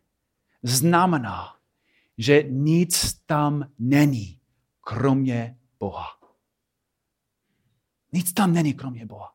znamená, 0.63 1.57
že 2.17 2.43
nic 2.43 3.13
tam 3.25 3.71
není, 3.79 4.39
kromě 4.81 5.57
Boha. 5.79 6.07
Nic 8.11 8.33
tam 8.33 8.53
není, 8.53 8.73
kromě 8.73 9.05
Boha. 9.05 9.33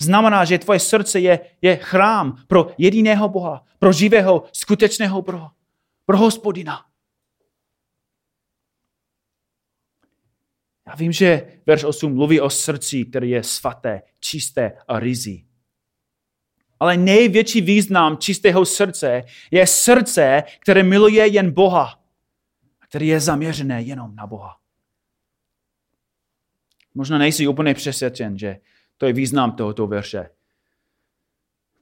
Znamená, 0.00 0.44
že 0.44 0.58
tvoje 0.58 0.80
srdce 0.80 1.20
je, 1.20 1.56
je 1.62 1.76
chrám 1.76 2.44
pro 2.46 2.74
jediného 2.78 3.28
Boha, 3.28 3.64
pro 3.78 3.92
živého, 3.92 4.44
skutečného 4.52 5.22
Boha, 5.22 5.54
pro 6.06 6.18
hospodina. 6.18 6.86
Já 10.86 10.94
vím, 10.94 11.12
že 11.12 11.60
verš 11.66 11.84
8 11.84 12.14
mluví 12.14 12.40
o 12.40 12.50
srdci, 12.50 13.04
které 13.04 13.26
je 13.26 13.42
svaté, 13.42 14.02
čisté 14.20 14.78
a 14.88 14.98
rizí. 14.98 15.48
Ale 16.80 16.96
největší 16.96 17.60
význam 17.60 18.16
čistého 18.18 18.64
srdce 18.64 19.22
je 19.50 19.66
srdce, 19.66 20.42
které 20.60 20.82
miluje 20.82 21.26
jen 21.26 21.50
Boha, 21.50 22.00
které 22.88 23.06
je 23.06 23.20
zaměřené 23.20 23.82
jenom 23.82 24.16
na 24.16 24.26
Boha. 24.26 24.56
Možná 26.94 27.18
nejsi 27.18 27.46
úplně 27.46 27.74
přesvědčen, 27.74 28.38
že 28.38 28.56
to 28.98 29.06
je 29.06 29.12
význam 29.12 29.52
tohoto 29.52 29.86
verše. 29.86 30.28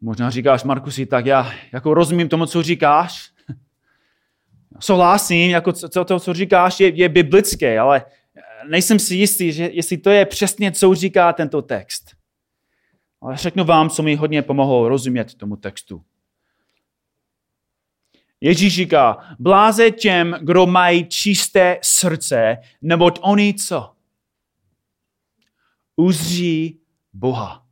Možná 0.01 0.31
říkáš, 0.31 0.65
Markusi, 0.65 1.07
tak 1.07 1.27
já 1.27 1.53
jako 1.73 1.95
rozumím 1.95 2.29
tomu, 2.29 2.47
co 2.47 2.63
říkáš. 2.63 3.31
Souhlasím, 4.81 5.51
jako 5.51 5.73
to, 5.73 6.05
to, 6.05 6.21
co 6.21 6.35
říkáš, 6.35 6.81
je, 6.81 6.89
je 6.89 7.09
biblické, 7.09 7.79
ale 7.79 8.05
nejsem 8.69 8.99
si 8.99 9.15
jistý, 9.15 9.53
že 9.53 9.71
jestli 9.73 9.97
to 9.97 10.11
je 10.11 10.27
přesně, 10.27 10.73
co 10.73 10.95
říká 10.95 11.33
tento 11.33 11.63
text. 11.63 12.22
Ale 13.23 13.37
řeknu 13.37 13.65
vám, 13.65 13.91
co 13.91 14.03
mi 14.03 14.15
hodně 14.15 14.43
pomohlo 14.43 14.89
rozumět 14.89 15.35
tomu 15.35 15.57
textu. 15.57 16.05
Ježíš 18.41 18.75
říká, 18.75 19.37
bláze 19.39 19.91
těm, 19.91 20.37
kdo 20.43 20.67
mají 20.67 21.09
čisté 21.09 21.79
srdce, 21.83 22.57
neboť 22.83 23.19
oni 23.23 23.55
co? 23.55 23.97
Uzří 25.97 26.81
Boha. 27.13 27.67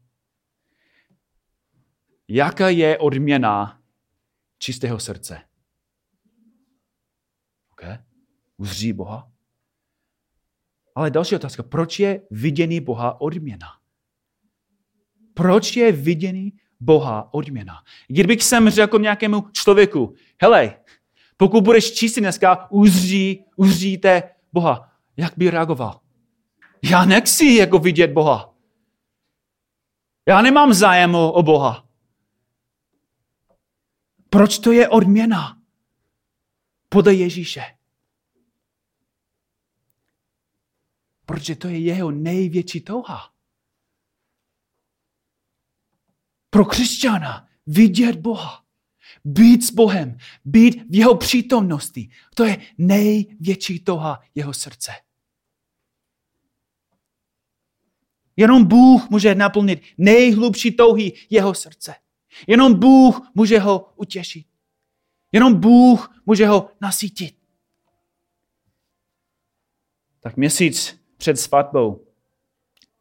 Jaká 2.29 2.69
je 2.69 2.99
odměna 2.99 3.81
čistého 4.59 5.01
srdce? 5.01 5.41
Okay. 7.73 7.99
Uzří 8.57 8.93
Boha. 8.93 9.33
Ale 10.95 11.11
další 11.11 11.35
otázka. 11.35 11.63
Proč 11.63 11.99
je 11.99 12.23
viděný 12.31 12.81
Boha 12.81 13.21
odměna? 13.21 13.80
Proč 15.35 15.77
je 15.77 15.93
viděný 15.93 16.53
Boha 16.81 17.35
odměna? 17.35 17.75
Kdybych 18.09 18.43
sem 18.43 18.71
řekl 18.71 18.99
nějakému 18.99 19.49
člověku, 19.53 20.15
hele, 20.43 20.75
pokud 21.37 21.65
budeš 21.65 21.93
čistý 21.93 22.21
dneska, 22.21 22.71
uzří, 22.71 23.45
uzříte 23.57 24.23
Boha. 24.53 24.93
Jak 25.17 25.33
by 25.37 25.51
reagoval? 25.51 26.01
Já 26.83 27.05
nechci 27.05 27.45
jako 27.45 27.79
vidět 27.79 28.13
Boha. 28.13 28.55
Já 30.29 30.43
nemám 30.43 30.75
zájem 30.75 31.15
o 31.15 31.43
Boha. 31.43 31.89
Proč 34.31 34.59
to 34.59 34.73
je 34.73 34.89
odměna? 34.89 35.63
Podle 36.89 37.15
Ježíše. 37.15 37.63
Protože 41.27 41.57
to 41.57 41.69
je 41.69 41.79
jeho 41.79 42.11
největší 42.11 42.81
touha. 42.81 43.30
Pro 46.51 46.65
křesťana 46.65 47.49
vidět 47.67 48.17
Boha, 48.17 48.65
být 49.25 49.65
s 49.65 49.71
Bohem, 49.71 50.19
být 50.45 50.83
v 50.91 50.95
jeho 50.95 51.17
přítomnosti, 51.17 52.11
to 52.35 52.45
je 52.45 52.59
největší 52.79 53.81
touha 53.81 54.21
jeho 54.35 54.53
srdce. 54.55 54.93
Jenom 58.37 58.65
Bůh 58.65 59.11
může 59.11 59.35
naplnit 59.35 59.83
nejhlubší 59.99 60.77
touhy 60.77 61.13
jeho 61.31 61.55
srdce. 61.55 61.95
Jenom 62.47 62.81
Bůh 62.81 63.31
může 63.35 63.59
ho 63.59 63.93
utěšit. 63.97 64.47
Jenom 65.33 65.61
Bůh 65.61 66.23
může 66.27 66.47
ho 66.47 66.71
nasytit. 66.81 67.37
Tak 70.21 70.37
měsíc 70.37 71.01
před 71.17 71.37
svatbou, 71.37 72.07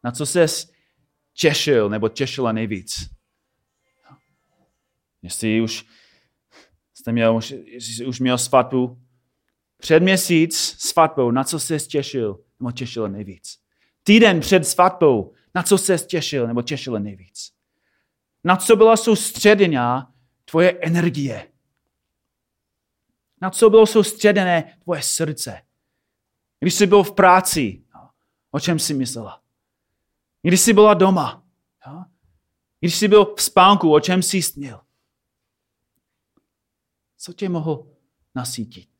na 0.04 0.10
co 0.10 0.26
ses 0.26 0.72
těšil 1.32 1.88
nebo 1.88 2.08
těšila 2.08 2.52
nejvíc? 2.52 3.19
Jestli 5.22 5.60
už 5.60 5.86
jste 6.94 7.12
měl, 7.12 7.40
už 8.06 8.20
měl 8.20 8.38
svatbu, 8.38 9.02
před 9.76 10.00
měsíc 10.00 10.56
svatbou, 10.78 11.30
na 11.30 11.44
co 11.44 11.60
se 11.60 11.78
těšil 11.78 12.44
nebo 12.60 12.72
těšila 12.72 13.08
nejvíc? 13.08 13.60
týden 14.02 14.40
před 14.40 14.66
svatbou, 14.66 15.34
na 15.54 15.62
co 15.62 15.78
se 15.78 15.98
těšil 15.98 16.46
nebo 16.46 16.62
těšil 16.62 17.00
nejvíc? 17.00 17.52
Na 18.44 18.56
co 18.56 18.76
byla 18.76 18.96
soustředěná 18.96 20.12
tvoje 20.44 20.78
energie? 20.80 21.52
Na 23.42 23.50
co 23.50 23.70
bylo 23.70 23.86
soustředěné 23.86 24.78
tvoje 24.84 25.02
srdce? 25.02 25.62
Když 26.60 26.74
jsi 26.74 26.86
byl 26.86 27.02
v 27.02 27.12
práci, 27.12 27.84
o 28.50 28.60
čem 28.60 28.78
jsi 28.78 28.94
myslela? 28.94 29.42
Když 30.42 30.60
jsi 30.60 30.72
byla 30.72 30.94
doma? 30.94 31.42
Když 32.80 32.96
jsi 32.96 33.08
byl 33.08 33.34
v 33.34 33.42
spánku, 33.42 33.92
o 33.92 34.00
čem 34.00 34.22
jsi 34.22 34.42
snil? 34.42 34.80
Co 37.20 37.32
tě 37.32 37.48
mohl 37.48 37.86
nasítit? 38.34 38.90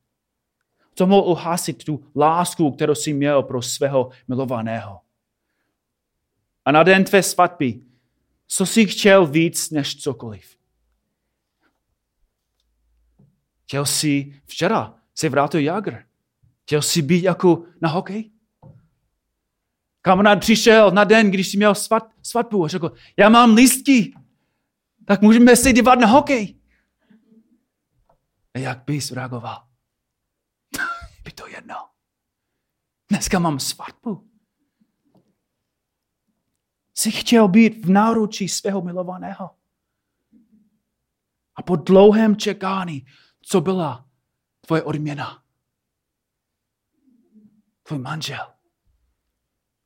co 1.00 1.06
mohl 1.06 1.28
uhasit 1.28 1.85
tu 1.85 2.04
lásku, 2.16 2.70
kterou 2.70 2.94
jsi 2.94 3.12
měl 3.12 3.42
pro 3.42 3.62
svého 3.62 4.11
milovaného. 4.28 5.00
A 6.64 6.72
na 6.72 6.83
den 6.83 7.04
tvé 7.04 7.22
svatby, 7.22 7.80
co 8.46 8.66
jsi 8.66 8.87
chtěl 8.87 9.26
víc 9.26 9.70
než 9.70 9.96
cokoliv? 9.96 10.56
Chtěl 13.64 13.87
jsi 13.87 14.40
včera 14.46 14.94
se 15.14 15.28
vrátil 15.28 15.61
Jagr. 15.61 16.04
Chtěl 16.62 16.83
jsi 16.83 17.02
být 17.02 17.24
jako 17.24 17.64
na 17.80 17.88
hokej? 17.88 18.30
Kamarád 20.02 20.40
přišel 20.40 20.90
na 20.90 21.04
den, 21.04 21.30
když 21.30 21.48
jsi 21.48 21.56
měl 21.56 21.74
svat, 21.74 22.11
svatbu 22.22 22.64
a 22.64 22.68
řekl, 22.68 22.92
já 23.16 23.28
mám 23.28 23.54
lístky, 23.54 24.14
tak 25.04 25.22
můžeme 25.22 25.56
se 25.56 25.72
dívat 25.72 25.94
na 25.94 26.06
hokej. 26.06 26.59
Jak 28.58 28.84
bys 28.84 29.10
reagoval? 29.10 29.68
mi 31.24 31.32
to 31.32 31.46
jedno. 31.46 31.90
Dneska 33.08 33.38
mám 33.38 33.60
svatbu. 33.60 34.30
Jsi 36.94 37.10
chtěl 37.10 37.48
být 37.48 37.84
v 37.84 37.90
náručí 37.90 38.48
svého 38.48 38.82
milovaného. 38.82 39.50
A 41.54 41.62
po 41.62 41.76
dlouhém 41.76 42.36
čekání, 42.36 43.06
co 43.42 43.60
byla 43.60 44.10
tvoje 44.60 44.82
odměna? 44.82 45.44
Tvůj 47.82 47.98
manžel. 47.98 48.54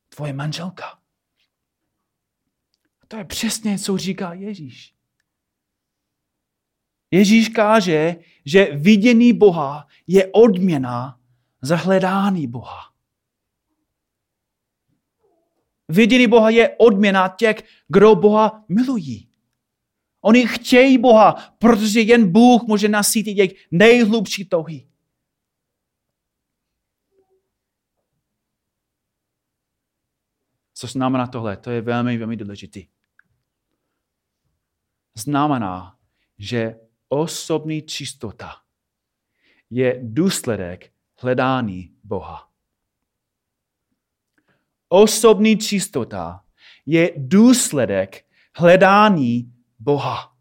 Tvoje 0.09 0.33
manželka. 0.33 1.03
A 3.01 3.07
to 3.09 3.17
je 3.17 3.25
přesně, 3.25 3.79
co 3.79 3.99
říká 3.99 4.33
Ježíš. 4.33 4.94
Ježíš 7.15 7.49
káže, 7.49 8.17
že 8.45 8.65
vidění 8.77 9.33
Boha 9.33 9.87
je 10.07 10.31
odměna 10.33 11.21
za 11.63 11.77
hledání 11.77 12.47
Boha. 12.47 12.81
Vidění 15.89 16.27
Boha 16.27 16.51
je 16.51 16.77
odměna 16.79 17.29
těch, 17.29 17.57
kdo 17.89 18.15
Boha 18.15 18.65
milují. 18.69 19.29
Oni 20.21 20.47
chtějí 20.47 20.99
Boha, 20.99 21.33
protože 21.59 22.01
jen 22.01 22.33
Bůh 22.33 22.63
může 22.63 22.89
nasítit 22.89 23.37
jejich 23.37 23.67
nejhlubší 23.71 24.45
touhy. 24.45 24.89
Co 30.75 30.87
znamená 30.87 31.27
tohle? 31.27 31.57
To 31.57 31.71
je 31.71 31.81
velmi, 31.81 32.19
velmi 32.19 32.37
důležité. 32.37 32.81
Znamená, 35.15 35.99
že 36.39 36.84
osobní 37.15 37.83
čistota 37.83 38.51
je 39.71 40.01
důsledek 40.03 40.91
hledání 41.21 41.91
Boha. 42.05 42.49
Osobní 44.89 45.57
čistota 45.57 46.41
je 46.87 47.11
důsledek 47.17 48.25
hledání 48.57 49.53
Boha. 49.79 50.33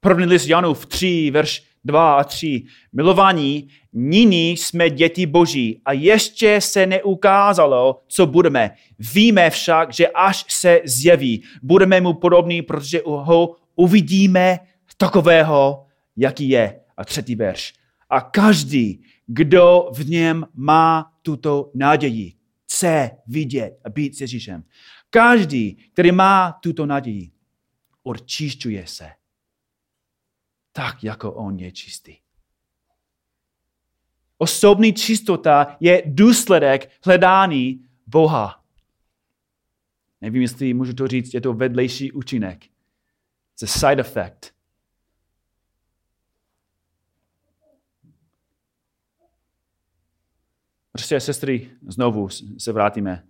První 0.00 0.26
list 0.26 0.46
Janův 0.46 0.86
3, 0.86 1.30
verš 1.30 1.64
2 1.84 2.16
a 2.16 2.24
3. 2.24 2.64
Milovaní, 2.92 3.68
nyní 3.92 4.50
jsme 4.50 4.90
děti 4.90 5.26
Boží 5.26 5.80
a 5.84 5.92
ještě 5.92 6.60
se 6.60 6.86
neukázalo, 6.86 8.02
co 8.08 8.26
budeme. 8.26 8.70
Víme 8.98 9.50
však, 9.50 9.92
že 9.92 10.08
až 10.08 10.44
se 10.48 10.80
zjeví, 10.84 11.42
budeme 11.62 12.00
mu 12.00 12.14
podobní, 12.14 12.62
protože 12.62 13.02
ho 13.04 13.56
uvidíme 13.80 14.58
takového, 14.96 15.86
jaký 16.16 16.48
je. 16.48 16.80
A 16.96 17.04
třetí 17.04 17.34
verš. 17.34 17.74
A 18.10 18.20
každý, 18.20 19.04
kdo 19.26 19.90
v 19.94 20.08
něm 20.08 20.46
má 20.54 21.12
tuto 21.22 21.70
naději, 21.74 22.32
chce 22.64 23.10
vidět 23.26 23.80
a 23.84 23.90
být 23.90 24.16
s 24.16 24.20
Ježíšem. 24.20 24.64
Každý, 25.10 25.74
který 25.92 26.12
má 26.12 26.52
tuto 26.52 26.86
naději, 26.86 27.30
odčišťuje 28.02 28.86
se 28.86 29.10
tak, 30.72 31.04
jako 31.04 31.32
on 31.32 31.58
je 31.58 31.72
čistý. 31.72 32.16
Osobní 34.38 34.92
čistota 34.92 35.76
je 35.80 36.02
důsledek 36.06 36.90
hledání 37.04 37.84
Boha. 38.06 38.64
Nevím, 40.20 40.42
jestli 40.42 40.74
můžu 40.74 40.92
to 40.92 41.08
říct, 41.08 41.34
je 41.34 41.40
to 41.40 41.52
vedlejší 41.52 42.12
účinek. 42.12 42.69
It's 43.62 43.76
a 43.76 43.78
side 43.78 44.00
effect. 44.00 44.54
Prostě, 50.92 51.20
sestry, 51.20 51.70
znovu 51.88 52.28
se 52.58 52.72
vrátíme. 52.72 53.28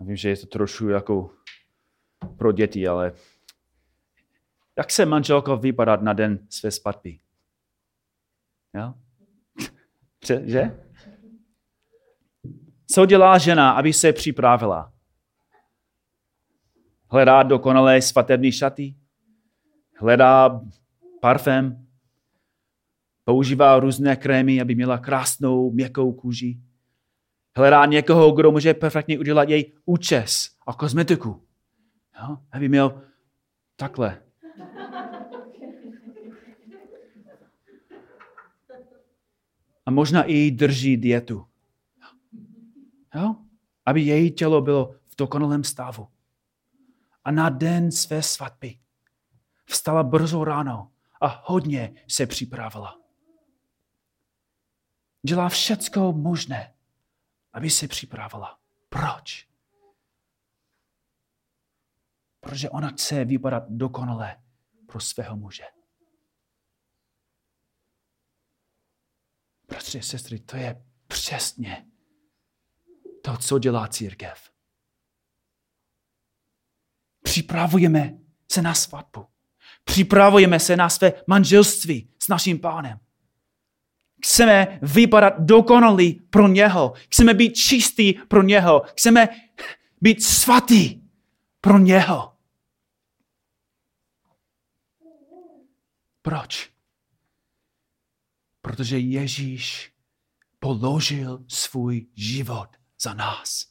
Vím, 0.00 0.16
že 0.16 0.28
je 0.28 0.36
to 0.36 0.46
trošku 0.46 0.88
jako 0.88 1.30
pro 2.36 2.52
děti, 2.52 2.88
ale 2.88 3.12
jak 4.76 4.90
se 4.90 5.06
manželka 5.06 5.54
vypadat 5.54 6.02
na 6.02 6.12
den 6.12 6.46
své 6.48 6.70
svatby? 6.70 7.18
Jo? 8.74 8.94
Že? 10.44 10.84
Co 12.90 13.06
dělá 13.06 13.38
žena, 13.38 13.72
aby 13.72 13.92
se 13.92 14.12
připravila? 14.12 14.92
Hledá 17.10 17.42
dokonalé 17.42 18.02
svatební 18.02 18.52
šaty? 18.52 18.97
Hledá 20.00 20.60
parfém? 21.20 21.86
Používá 23.24 23.80
různé 23.80 24.16
krémy, 24.16 24.60
aby 24.60 24.74
měla 24.74 24.98
krásnou, 24.98 25.70
měkkou 25.70 26.12
kůži? 26.12 26.60
Hledá 27.56 27.86
někoho, 27.86 28.32
kdo 28.32 28.50
může 28.50 28.74
perfektně 28.74 29.18
udělat 29.18 29.48
její 29.48 29.72
účes 29.84 30.50
a 30.66 30.74
kozmetiku. 30.74 31.42
Jo? 32.22 32.38
Aby 32.52 32.68
měl 32.68 33.02
takhle 33.76 34.22
A 39.86 39.90
možná 39.90 40.22
i 40.22 40.50
drží 40.50 40.96
dietu. 40.96 41.46
Jo? 43.14 43.36
Aby 43.86 44.00
její 44.00 44.30
tělo 44.30 44.60
bylo 44.60 44.94
v 45.06 45.16
dokonalém 45.18 45.64
stavu. 45.64 46.08
A 47.24 47.30
na 47.30 47.48
den 47.48 47.92
své 47.92 48.22
svatby 48.22 48.78
vstala 49.68 50.02
brzo 50.02 50.44
ráno 50.44 50.92
a 51.20 51.42
hodně 51.44 52.04
se 52.08 52.26
připravila. 52.26 53.00
Dělá 55.22 55.48
všecko 55.48 56.12
možné, 56.12 56.74
aby 57.52 57.70
se 57.70 57.88
připravila. 57.88 58.60
Proč? 58.88 59.48
Protože 62.40 62.70
ona 62.70 62.88
chce 62.88 63.24
vypadat 63.24 63.64
dokonale 63.68 64.42
pro 64.86 65.00
svého 65.00 65.36
muže. 65.36 65.64
Bratři 69.68 70.02
sestry, 70.02 70.38
to 70.40 70.56
je 70.56 70.84
přesně 71.06 71.90
to, 73.22 73.36
co 73.38 73.58
dělá 73.58 73.88
církev. 73.88 74.52
Připravujeme 77.22 78.18
se 78.52 78.62
na 78.62 78.74
svatbu. 78.74 79.26
Připravujeme 79.88 80.60
se 80.60 80.76
na 80.76 80.88
své 80.88 81.12
manželství 81.26 82.10
s 82.22 82.28
naším 82.28 82.58
pánem. 82.58 82.98
Chceme 84.24 84.78
vypadat 84.82 85.34
dokonalý 85.38 86.12
pro 86.14 86.48
něho. 86.48 86.92
Chceme 87.10 87.34
být 87.34 87.54
čistý 87.54 88.12
pro 88.12 88.42
něho. 88.42 88.82
Chceme 88.86 89.28
být 90.00 90.24
svatý 90.24 91.00
pro 91.60 91.78
něho. 91.78 92.32
Proč? 96.22 96.70
Protože 98.60 98.98
Ježíš 98.98 99.92
položil 100.58 101.44
svůj 101.48 102.06
život 102.14 102.68
za 103.00 103.14
nás. 103.14 103.68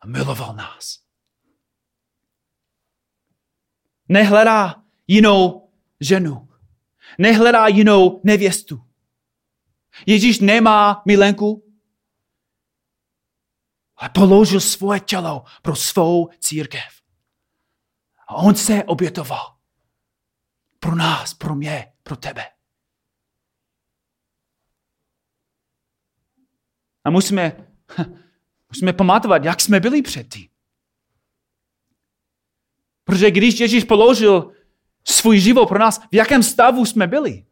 A 0.00 0.06
miloval 0.06 0.54
nás. 0.54 0.99
Nehledá 4.10 4.84
jinou 5.06 5.70
ženu. 6.00 6.48
Nehledá 7.18 7.66
jinou 7.66 8.20
nevěstu. 8.24 8.84
Ježíš 10.06 10.40
nemá 10.40 11.02
milenku, 11.06 11.70
ale 13.96 14.10
položil 14.10 14.60
svoje 14.60 15.00
tělo 15.00 15.44
pro 15.62 15.76
svou 15.76 16.30
církev. 16.38 17.02
A 18.28 18.34
on 18.34 18.54
se 18.54 18.84
obětoval. 18.84 19.56
Pro 20.78 20.94
nás, 20.94 21.34
pro 21.34 21.54
mě, 21.54 21.92
pro 22.02 22.16
tebe. 22.16 22.50
A 27.04 27.10
musíme, 27.10 27.68
musíme 28.68 28.92
pamatovat, 28.92 29.44
jak 29.44 29.60
jsme 29.60 29.80
byli 29.80 30.02
předtím. 30.02 30.49
Protože 33.10 33.30
když 33.30 33.60
Ježíš 33.60 33.84
položil 33.84 34.52
svůj 35.04 35.38
život 35.38 35.66
pro 35.66 35.78
nás, 35.78 36.00
v 36.10 36.14
jakém 36.14 36.42
stavu 36.42 36.86
jsme 36.86 37.06
byli? 37.06 37.44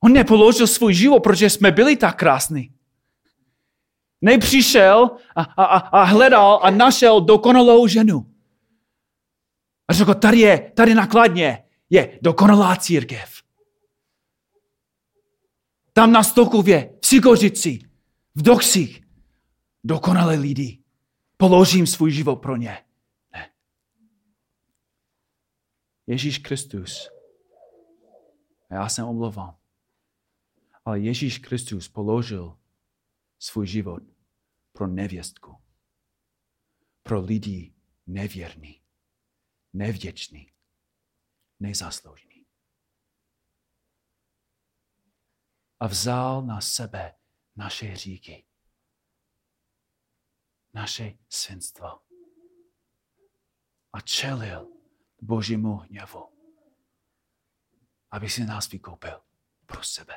On 0.00 0.12
nepoložil 0.12 0.66
svůj 0.66 0.94
život, 0.94 1.20
protože 1.20 1.50
jsme 1.50 1.70
byli 1.70 1.96
tak 1.96 2.18
krásní. 2.18 2.74
Nepřišel 4.20 5.10
a, 5.36 5.42
a, 5.42 5.78
a 5.78 6.02
hledal 6.02 6.60
a 6.62 6.70
našel 6.70 7.20
dokonalou 7.20 7.86
ženu. 7.86 8.34
A 9.88 9.92
řekl, 9.92 10.14
tady 10.14 10.38
je, 10.38 10.72
tady 10.76 10.94
nakladně 10.94 11.64
je 11.90 12.18
dokonalá 12.22 12.76
církev. 12.76 13.42
Tam 15.92 16.12
na 16.12 16.22
Stokově, 16.22 16.98
v 17.02 17.06
Sikořici, 17.06 17.78
v 18.34 18.42
Doxích, 18.42 19.00
dokonalé 19.84 20.34
lidi. 20.34 20.78
Položím 21.36 21.86
svůj 21.86 22.12
život 22.12 22.36
pro 22.36 22.56
ně. 22.56 22.78
Ne. 23.32 23.50
Ježíš 26.08 26.38
Kristus. 26.38 27.10
A 28.70 28.74
já 28.74 28.88
se 28.88 29.02
omlouvám. 29.02 29.58
Ale 30.84 31.00
Ježíš 31.00 31.38
Kristus 31.38 31.88
položil 31.88 32.58
svůj 33.38 33.66
život 33.66 34.02
pro 34.72 34.86
nevěstku, 34.86 35.62
pro 37.02 37.20
lidi 37.20 37.74
nevěrný, 38.06 38.82
nevděčný, 39.72 40.52
nezasloužený. 41.60 42.46
A 45.80 45.86
vzal 45.86 46.42
na 46.42 46.60
sebe 46.60 47.14
naše 47.56 47.86
hříky, 47.86 48.46
naše 50.74 51.18
svinstvo 51.28 52.00
a 53.92 54.00
čelil 54.00 54.77
božímu 55.20 55.76
hněvu, 55.76 56.28
aby 58.10 58.28
si 58.28 58.44
nás 58.44 58.70
vykoupil 58.70 59.20
pro 59.66 59.82
sebe. 59.82 60.14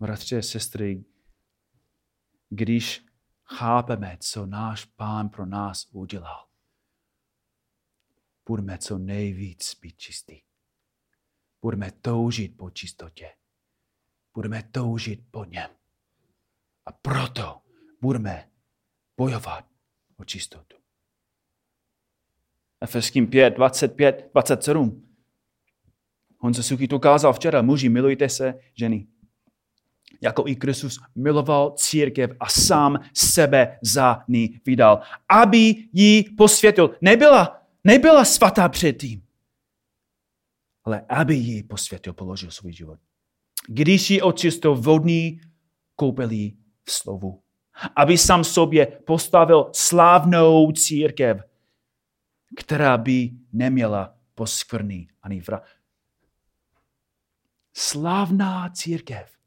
Bratři 0.00 0.36
a 0.36 0.42
sestry, 0.42 1.04
když 2.48 3.06
chápeme, 3.44 4.16
co 4.20 4.46
náš 4.46 4.84
pán 4.84 5.28
pro 5.28 5.46
nás 5.46 5.88
udělal, 5.92 6.48
budeme 8.46 8.78
co 8.78 8.98
nejvíc 8.98 9.74
být 9.80 9.96
čistí. 9.96 10.44
Budeme 11.62 11.90
toužit 11.92 12.56
po 12.56 12.70
čistotě. 12.70 13.36
Budeme 14.34 14.62
toužit 14.62 15.30
po 15.30 15.44
něm. 15.44 15.70
A 16.86 16.92
proto 16.92 17.62
budeme 18.00 18.50
bojovat 19.18 19.64
o 20.16 20.24
čistotu. 20.24 20.76
Efeským 22.80 23.26
5, 23.26 23.54
25, 23.54 24.30
27. 24.32 25.08
Honza 26.38 26.62
Suki 26.62 26.88
to 26.88 26.98
kázal 26.98 27.32
včera. 27.32 27.62
Muži, 27.62 27.88
milujte 27.88 28.28
se, 28.28 28.54
ženy 28.74 29.06
jako 30.20 30.44
i 30.46 30.56
Kristus 30.56 30.98
miloval 31.14 31.74
církev 31.76 32.30
a 32.40 32.48
sám 32.48 32.98
sebe 33.14 33.78
za 33.82 34.24
ní 34.28 34.60
vydal, 34.66 35.02
aby 35.28 35.74
ji 35.92 36.22
posvětil. 36.22 36.96
Nebyla, 37.00 37.62
nebyla 37.84 38.24
svatá 38.24 38.68
předtím, 38.68 39.22
ale 40.84 41.04
aby 41.08 41.34
ji 41.34 41.62
posvětil, 41.62 42.12
položil 42.12 42.50
svůj 42.50 42.72
život. 42.72 42.98
Když 43.68 44.10
ji 44.10 44.22
očistil 44.22 44.74
vodní 44.74 45.40
koupelí 45.96 46.58
v 46.84 46.92
slovu. 46.92 47.42
Aby 47.96 48.18
sám 48.18 48.44
sobě 48.44 48.86
postavil 48.86 49.70
slávnou 49.74 50.72
církev, 50.72 51.42
která 52.56 52.98
by 52.98 53.30
neměla 53.52 54.14
poskvrný 54.34 55.08
ani 55.22 55.40
vra. 55.40 55.62
Slávná 57.74 58.70
církev 58.70 59.38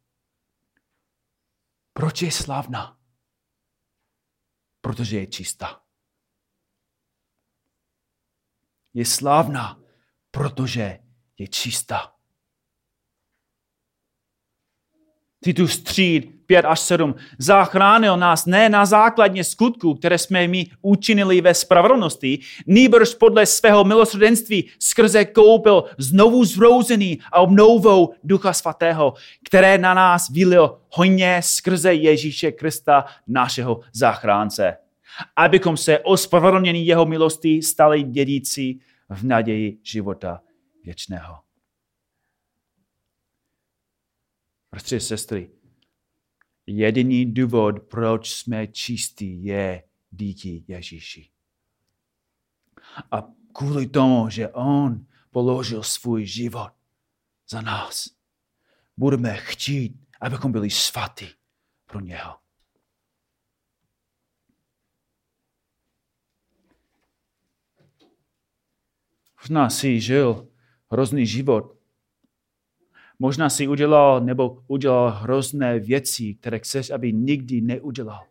proč 2.02 2.22
je 2.22 2.32
slavná? 2.32 2.98
Protože 4.82 5.18
je 5.18 5.28
čistá. 5.28 5.84
Je 8.94 9.06
slavná, 9.06 9.84
protože 10.32 11.00
je 11.38 11.48
čistá. 11.48 12.16
Titus 15.44 15.80
3, 15.80 16.22
5 16.46 16.66
až 16.66 16.80
7. 16.80 17.16
Zachránil 17.38 18.18
nás 18.18 18.46
ne 18.46 18.70
na 18.70 18.86
základně 18.86 19.44
skutků, 19.44 19.94
které 19.94 20.18
jsme 20.18 20.48
mi 20.48 20.66
učinili 20.82 21.42
ve 21.42 21.54
spravedlnosti, 21.54 22.40
nýbrž 22.68 23.14
podle 23.14 23.46
svého 23.46 23.84
milosrdenství 23.84 24.70
skrze 24.80 25.26
koupil 25.26 25.84
znovu 25.98 26.46
zrouzený 26.46 27.20
a 27.32 27.40
obnovou 27.40 28.14
Ducha 28.24 28.54
Svatého, 28.54 29.14
které 29.46 29.78
na 29.78 29.94
nás 29.94 30.30
vylil 30.30 30.78
hojně 30.90 31.40
skrze 31.44 31.94
Ježíše 31.94 32.52
Krista, 32.52 33.06
našeho 33.28 33.80
záchránce. 33.94 34.78
Abychom 35.36 35.78
se 35.78 36.00
ospravedlnění 36.00 36.86
jeho 36.86 37.06
milosti 37.06 37.62
stali 37.62 38.04
dědící 38.04 38.82
v 39.10 39.24
naději 39.24 39.78
života 39.84 40.40
věčného. 40.84 41.51
Bratři 44.72 44.96
a 44.96 45.00
sestry, 45.00 45.52
jediný 46.68 47.34
důvod, 47.34 47.80
proč 47.80 48.34
jsme 48.34 48.68
čistí, 48.68 49.44
je 49.44 49.84
díky 50.12 50.64
Ježíši. 50.68 51.32
A 53.12 53.28
kvůli 53.54 53.88
tomu, 53.88 54.30
že 54.30 54.50
On 54.50 55.06
položil 55.30 55.84
svůj 55.84 56.26
život 56.26 56.72
za 57.50 57.62
nás, 57.62 58.10
budeme 58.98 59.38
chtít, 59.38 60.08
abychom 60.22 60.52
byli 60.52 60.70
svatí 60.70 61.28
pro 61.86 62.00
něho. 62.00 62.38
Možná 69.42 69.70
si 69.70 70.02
žil 70.02 70.52
hrozný 70.92 71.28
život, 71.28 71.81
Možná 73.22 73.50
si 73.50 73.68
udělal 73.68 74.22
nebo 74.22 74.64
udělal 74.68 75.12
hrozné 75.12 75.80
věci, 75.80 76.34
které 76.34 76.60
chceš, 76.60 76.90
aby 76.90 77.14
nikdy 77.14 77.62
neudělal. 77.62 78.28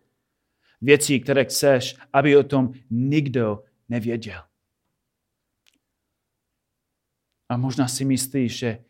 Věci, 0.81 1.21
které 1.21 1.45
chceš, 1.45 1.97
aby 2.13 2.37
o 2.37 2.43
tom 2.43 2.73
nikdo 2.91 3.65
nevěděl. 3.89 4.43
A 7.49 7.57
možná 7.57 7.89
si 7.89 8.05
myslíš, 8.05 8.59
že 8.59 8.85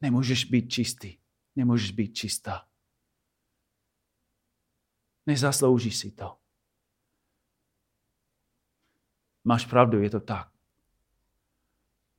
nemůžeš 0.00 0.44
být 0.44 0.68
čistý, 0.68 1.18
nemůžeš 1.56 1.90
být 1.90 2.14
čistá. 2.14 2.68
Nezasloužíš 5.26 5.96
si 5.96 6.10
to. 6.10 6.36
Máš 9.44 9.66
pravdu, 9.66 10.02
je 10.02 10.10
to 10.10 10.20
tak. 10.20 10.48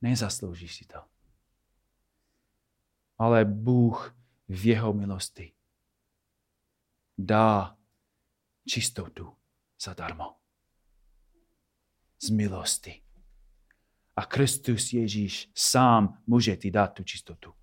Nezasloužíš 0.02 0.74
si 0.74 0.84
to 0.84 1.15
ale 3.18 3.44
Bůh 3.44 4.16
v 4.48 4.66
jeho 4.66 4.92
milosti 4.92 5.52
dá 7.18 7.76
čistotu 8.68 9.36
zadarmo. 9.80 10.36
Z 12.22 12.30
milosti. 12.30 13.02
A 14.16 14.26
Kristus 14.26 14.92
Ježíš 14.92 15.50
sám 15.54 16.22
může 16.26 16.56
ti 16.56 16.70
dát 16.70 16.86
tu 16.86 17.04
čistotu. 17.04 17.54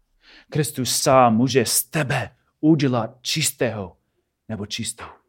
Kristus 0.50 1.02
sám 1.02 1.36
může 1.36 1.66
z 1.66 1.84
tebe 1.84 2.38
udělat 2.60 3.18
čistého 3.22 3.98
nebo 4.50 4.66
čistou. 4.66 5.23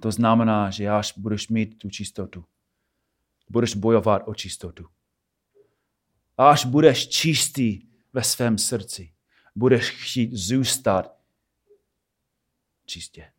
To 0.00 0.12
znamená, 0.12 0.70
že 0.70 0.88
až 0.88 1.18
budeš 1.18 1.48
mít 1.48 1.78
tu 1.78 1.90
čistotu, 1.90 2.44
budeš 3.48 3.74
bojovat 3.74 4.22
o 4.26 4.34
čistotu. 4.34 4.86
Až 6.38 6.64
budeš 6.64 7.08
čistý 7.08 7.82
ve 8.12 8.22
svém 8.22 8.58
srdci, 8.58 9.12
budeš 9.54 9.90
chtít 9.90 10.32
zůstat 10.32 11.16
čistě. 12.86 13.32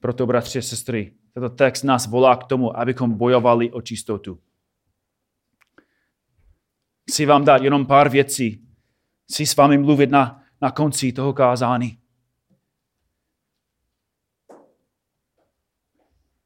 Proto, 0.00 0.26
bratři 0.26 0.58
a 0.58 0.62
sestry, 0.62 1.12
tento 1.32 1.48
text 1.48 1.82
nás 1.82 2.06
volá 2.06 2.36
k 2.36 2.44
tomu, 2.44 2.78
abychom 2.78 3.14
bojovali 3.14 3.70
o 3.70 3.82
čistotu. 3.82 4.40
Chci 7.10 7.26
vám 7.26 7.44
dát 7.44 7.62
jenom 7.62 7.86
pár 7.86 8.08
věcí. 8.08 8.68
Chci 9.30 9.46
s 9.46 9.56
vámi 9.56 9.78
mluvit 9.78 10.10
na, 10.10 10.42
na 10.60 10.70
konci 10.70 11.12
toho 11.12 11.32
kázání. 11.32 11.98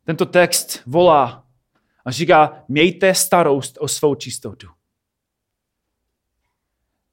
Tento 0.09 0.27
text 0.27 0.83
volá 0.87 1.47
a 2.05 2.11
říká, 2.11 2.64
mějte 2.68 3.14
starost 3.14 3.79
o 3.81 3.88
svou 3.88 4.14
čistotu. 4.14 4.68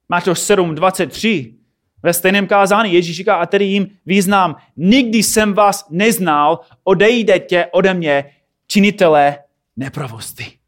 Máte 0.08 0.34
7, 0.34 0.74
23. 0.74 1.54
Ve 2.02 2.14
stejném 2.14 2.46
kázání 2.46 2.92
Ježíš 2.92 3.16
říká, 3.16 3.36
a 3.36 3.46
tedy 3.46 3.64
jim 3.64 3.98
význám, 4.06 4.56
nikdy 4.76 5.18
jsem 5.18 5.54
vás 5.54 5.86
neznal, 5.90 6.60
odejdete 6.84 7.66
ode 7.66 7.94
mě, 7.94 8.36
činitelé 8.66 9.44
nepravosti. 9.76 10.58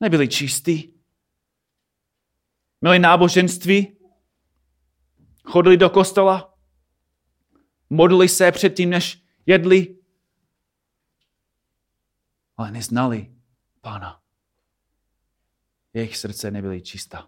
Nebyli 0.00 0.28
čistí. 0.28 0.94
Měli 2.80 2.98
náboženství, 2.98 3.96
chodili 5.44 5.76
do 5.76 5.90
kostela, 5.90 6.54
modlili 7.90 8.28
se 8.28 8.52
předtím, 8.52 8.90
než 8.90 9.22
jedli, 9.46 10.01
ale 12.62 12.70
neznali 12.70 13.26
Pána. 13.80 14.18
Jejich 15.94 16.16
srdce 16.16 16.50
nebyly 16.50 16.80
čistá. 16.80 17.26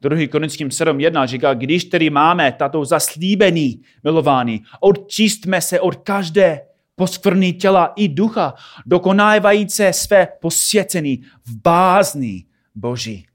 2. 0.00 0.28
Korinským 0.28 0.68
7.1 0.68 1.26
říká, 1.26 1.54
když 1.54 1.84
tedy 1.84 2.10
máme 2.10 2.52
tato 2.52 2.84
zaslíbený 2.84 3.82
milování, 4.04 4.64
odčistme 4.80 5.60
se 5.60 5.80
od 5.80 5.94
každé 5.94 6.66
poskvrný 6.96 7.52
těla 7.52 7.92
i 7.96 8.08
ducha, 8.08 8.54
dokonávající 8.86 9.82
své 9.90 10.28
posvěcení 10.40 11.24
v 11.44 11.56
bázni 11.62 12.46
Boží. 12.74 13.26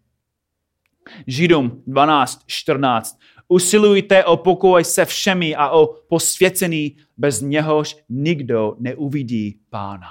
Židům 1.28 1.84
12.14 1.88 3.18
Usilujte 3.48 4.26
o 4.26 4.38
pokoj 4.38 4.84
se 4.84 5.06
všemi 5.06 5.56
a 5.56 5.70
o 5.70 5.88
posvěcení, 5.88 6.98
bez 7.18 7.42
něhož 7.42 7.98
nikdo 8.10 8.76
neuvidí 8.80 9.60
pána. 9.70 10.08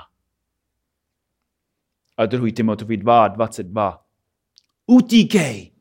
A 2.16 2.26
2. 2.26 2.52
Timotovi 2.52 2.98
2.22 2.98 3.98
Utíkej 4.86 5.72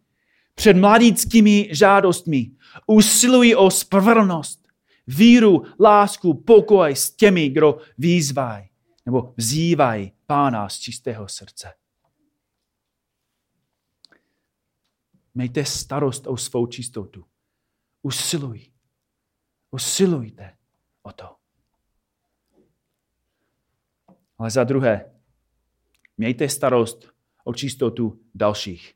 před 0.55 0.77
mladíckými 0.77 1.69
žádostmi. 1.71 2.51
Usiluj 2.87 3.55
o 3.55 3.71
spravedlnost, 3.71 4.67
víru, 5.07 5.63
lásku, 5.79 6.33
pokoj 6.33 6.95
s 6.95 7.15
těmi, 7.15 7.49
kdo 7.49 7.77
výzvaj 7.97 8.67
nebo 9.05 9.33
vzývaj 9.37 10.11
pána 10.25 10.69
z 10.69 10.79
čistého 10.79 11.27
srdce. 11.27 11.73
Mějte 15.33 15.65
starost 15.65 16.27
o 16.27 16.37
svou 16.37 16.67
čistotu. 16.67 17.25
Usiluj. 18.01 18.71
Usilujte 19.71 20.57
o 21.01 21.11
to. 21.11 21.35
Ale 24.37 24.51
za 24.51 24.63
druhé, 24.63 25.14
mějte 26.17 26.49
starost 26.49 27.09
o 27.43 27.53
čistotu 27.53 28.19
dalších. 28.35 28.95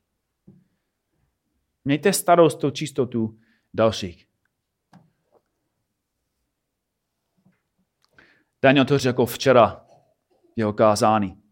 Mějte 1.85 2.13
starost 2.13 2.63
o 2.63 2.71
čistotu 2.71 3.39
dalších. 3.73 4.27
Daniel 8.61 8.85
to 8.85 8.97
řekl 8.97 9.25
včera 9.25 9.85
jeho 10.55 10.73
kázání. 10.73 11.43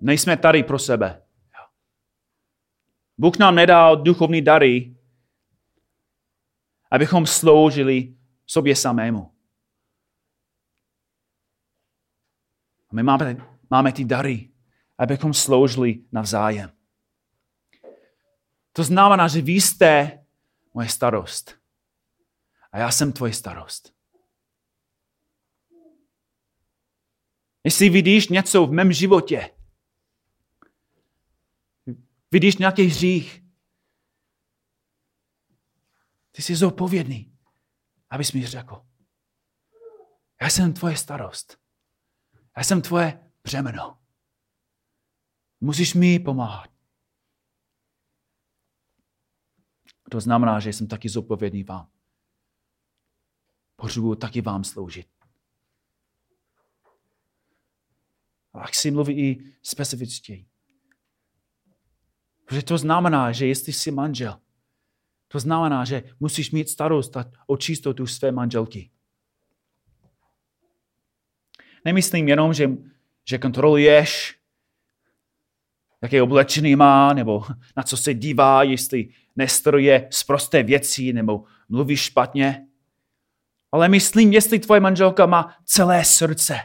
Nejsme 0.00 0.36
tady 0.36 0.62
pro 0.62 0.78
sebe. 0.78 1.22
Bůh 3.18 3.38
nám 3.38 3.54
nedal 3.54 3.96
duchovní 3.96 4.42
dary, 4.42 4.96
abychom 6.90 7.26
sloužili 7.26 8.16
sobě 8.46 8.76
samému. 8.76 9.31
A 12.92 12.94
my 12.94 13.02
máme, 13.02 13.36
máme 13.70 13.92
ty 13.92 14.04
dary, 14.04 14.52
abychom 14.98 15.34
sloužili 15.34 16.04
navzájem. 16.12 16.72
To 18.72 18.84
znamená, 18.84 19.28
že 19.28 19.42
vy 19.42 19.52
jste 19.52 20.24
moje 20.74 20.88
starost. 20.88 21.58
A 22.72 22.78
já 22.78 22.90
jsem 22.90 23.12
tvoje 23.12 23.32
starost. 23.32 23.94
Jestli 27.64 27.88
vidíš 27.88 28.28
něco 28.28 28.66
v 28.66 28.72
mém 28.72 28.92
životě, 28.92 29.50
vidíš 32.30 32.56
nějaký 32.56 32.82
hřích, 32.82 33.44
ty 36.30 36.42
jsi 36.42 36.56
zodpovědný, 36.56 37.38
abys 38.10 38.32
mi 38.32 38.46
řekl. 38.46 38.86
Já 40.40 40.50
jsem 40.50 40.72
tvoje 40.72 40.96
starost. 40.96 41.61
Já 42.56 42.64
jsem 42.64 42.82
tvoje 42.82 43.30
břemeno. 43.44 43.98
Musíš 45.60 45.94
mi 45.94 46.18
pomáhat. 46.18 46.70
To 50.10 50.20
znamená, 50.20 50.60
že 50.60 50.72
jsem 50.72 50.86
taky 50.86 51.08
zodpovědný 51.08 51.64
vám. 51.64 51.90
Potřebuji 53.76 54.14
taky 54.14 54.40
vám 54.40 54.64
sloužit. 54.64 55.08
A 58.52 58.66
chci 58.66 58.90
mluvit 58.90 59.12
i 59.12 59.54
specifičtěji. 59.62 60.48
Protože 62.44 62.62
to 62.62 62.78
znamená, 62.78 63.32
že 63.32 63.46
jestli 63.46 63.72
jsi 63.72 63.90
manžel, 63.90 64.40
to 65.28 65.40
znamená, 65.40 65.84
že 65.84 66.02
musíš 66.20 66.50
mít 66.50 66.68
starost 66.68 67.16
o 67.46 67.56
čistotu 67.56 68.06
své 68.06 68.32
manželky. 68.32 68.91
Nemyslím 71.84 72.28
jenom, 72.28 72.54
že, 72.54 72.70
že 73.28 73.38
kontroluješ, 73.38 74.38
jaké 76.02 76.22
oblečení 76.22 76.76
má, 76.76 77.12
nebo 77.12 77.44
na 77.76 77.82
co 77.82 77.96
se 77.96 78.14
dívá, 78.14 78.62
jestli 78.62 79.14
nestroje 79.36 80.08
z 80.10 80.24
prosté 80.24 80.62
věcí, 80.62 81.12
nebo 81.12 81.44
mluví 81.68 81.96
špatně. 81.96 82.66
Ale 83.72 83.88
myslím, 83.88 84.32
jestli 84.32 84.58
tvoje 84.58 84.80
manželka 84.80 85.26
má 85.26 85.56
celé 85.64 86.04
srdce. 86.04 86.60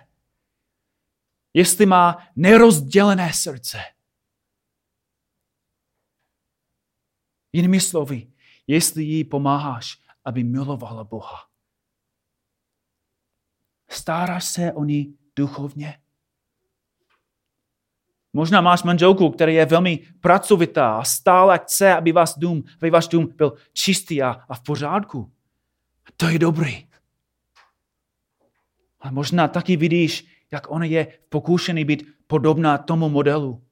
Jestli 1.53 1.85
má 1.85 2.27
nerozdělené 2.35 3.33
srdce. 3.33 3.77
Jinými 7.53 7.79
slovy, 7.79 8.31
jestli 8.67 9.03
jí 9.03 9.23
pomáháš, 9.23 10.01
aby 10.25 10.43
milovala 10.43 11.03
Boha. 11.03 11.46
Staráš 13.89 14.45
se 14.45 14.73
o 14.73 14.83
ní 14.83 15.17
duchovně? 15.35 15.99
Možná 18.33 18.61
máš 18.61 18.83
manželku, 18.83 19.29
která 19.29 19.51
je 19.51 19.65
velmi 19.65 19.97
pracovitá 20.19 20.97
a 20.97 21.03
stále 21.03 21.59
chce, 21.59 21.93
aby, 21.93 22.11
vás 22.11 22.39
dům, 22.39 22.63
aby 22.81 22.89
váš 22.89 23.07
dům 23.07 23.33
byl 23.35 23.53
čistý 23.73 24.21
a, 24.21 24.29
a 24.49 24.55
v 24.55 24.63
pořádku. 24.63 25.31
To 26.17 26.29
je 26.29 26.39
dobrý. 26.39 26.87
Ale 28.99 29.11
možná 29.11 29.47
taky 29.47 29.77
vidíš, 29.77 30.27
jak 30.51 30.71
ona 30.71 30.85
je 30.85 31.19
pokoušený 31.29 31.85
být 31.85 32.07
podobná 32.27 32.77
tomu 32.77 33.09
modelu. 33.09 33.63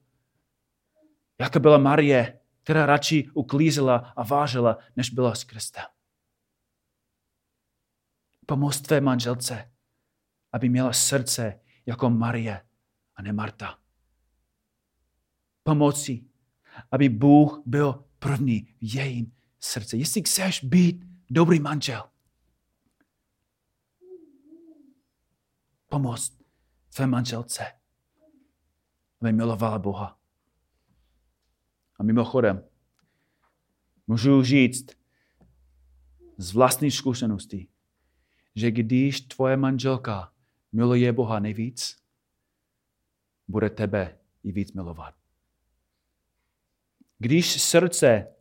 Jak 1.39 1.57
byla 1.57 1.77
Marie, 1.77 2.39
která 2.63 2.85
radši 2.85 3.29
uklízela 3.33 3.95
a 3.95 4.23
vážela, 4.23 4.77
než 4.95 5.09
byla 5.09 5.35
s 5.35 5.43
Kristem. 5.43 5.85
Pomoz 8.45 8.81
tvé 8.81 9.01
manželce, 9.01 9.71
aby 10.55 10.69
měla 10.69 10.93
srdce 10.93 11.59
jako 11.85 12.09
Marie 12.09 12.65
a 13.15 13.21
ne 13.21 13.33
Marta 13.33 13.77
pomoci, 15.65 16.25
aby 16.91 17.09
Bůh 17.09 17.61
byl 17.65 18.05
první 18.19 18.61
v 18.61 18.95
jejím 18.95 19.35
srdci. 19.59 19.97
Jestli 19.97 20.23
chceš 20.23 20.63
být 20.63 21.05
dobrý 21.29 21.59
manžel, 21.59 22.09
pomoct 25.89 26.37
své 26.89 27.07
manželce, 27.07 27.63
aby 29.21 29.33
milovala 29.33 29.79
Boha. 29.79 30.19
A 31.99 32.03
mimochodem, 32.03 32.63
můžu 34.07 34.43
říct 34.43 34.85
z 36.37 36.53
vlastní 36.53 36.91
zkušenosti, 36.91 37.67
že 38.55 38.71
když 38.71 39.21
tvoje 39.21 39.57
manželka 39.57 40.34
miluje 40.75 41.13
Boha 41.13 41.39
nejvíc, 41.39 42.03
bude 43.47 43.69
tebe 43.69 44.19
i 44.43 44.51
víc 44.51 44.71
milovat. 44.71 45.15
Když 47.17 47.61
srdce 47.61 48.35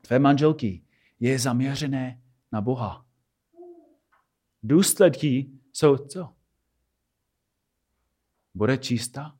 tvé 0.00 0.18
manželky 0.18 0.84
je 1.20 1.38
zaměřené 1.38 2.22
na 2.52 2.60
Boha, 2.60 3.06
důsledky 4.62 5.50
jsou 5.72 5.96
co? 5.96 6.36
Bude 8.54 8.78
čistá? 8.78 9.38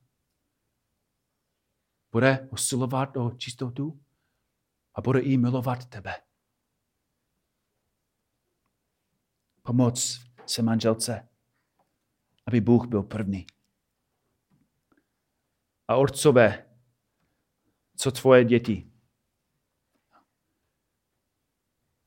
Bude 2.12 2.48
usilovat 2.52 3.16
o 3.16 3.30
čistotu? 3.30 4.00
A 4.94 5.00
bude 5.00 5.22
jí 5.22 5.38
milovat 5.38 5.84
tebe. 5.86 6.14
Pomoc 9.62 10.20
se 10.46 10.62
manželce, 10.62 11.28
aby 12.46 12.60
Bůh 12.60 12.86
byl 12.86 13.02
první. 13.02 13.46
A 15.88 15.96
otcové, 15.96 16.66
co 17.96 18.12
tvoje 18.12 18.44
děti. 18.44 18.92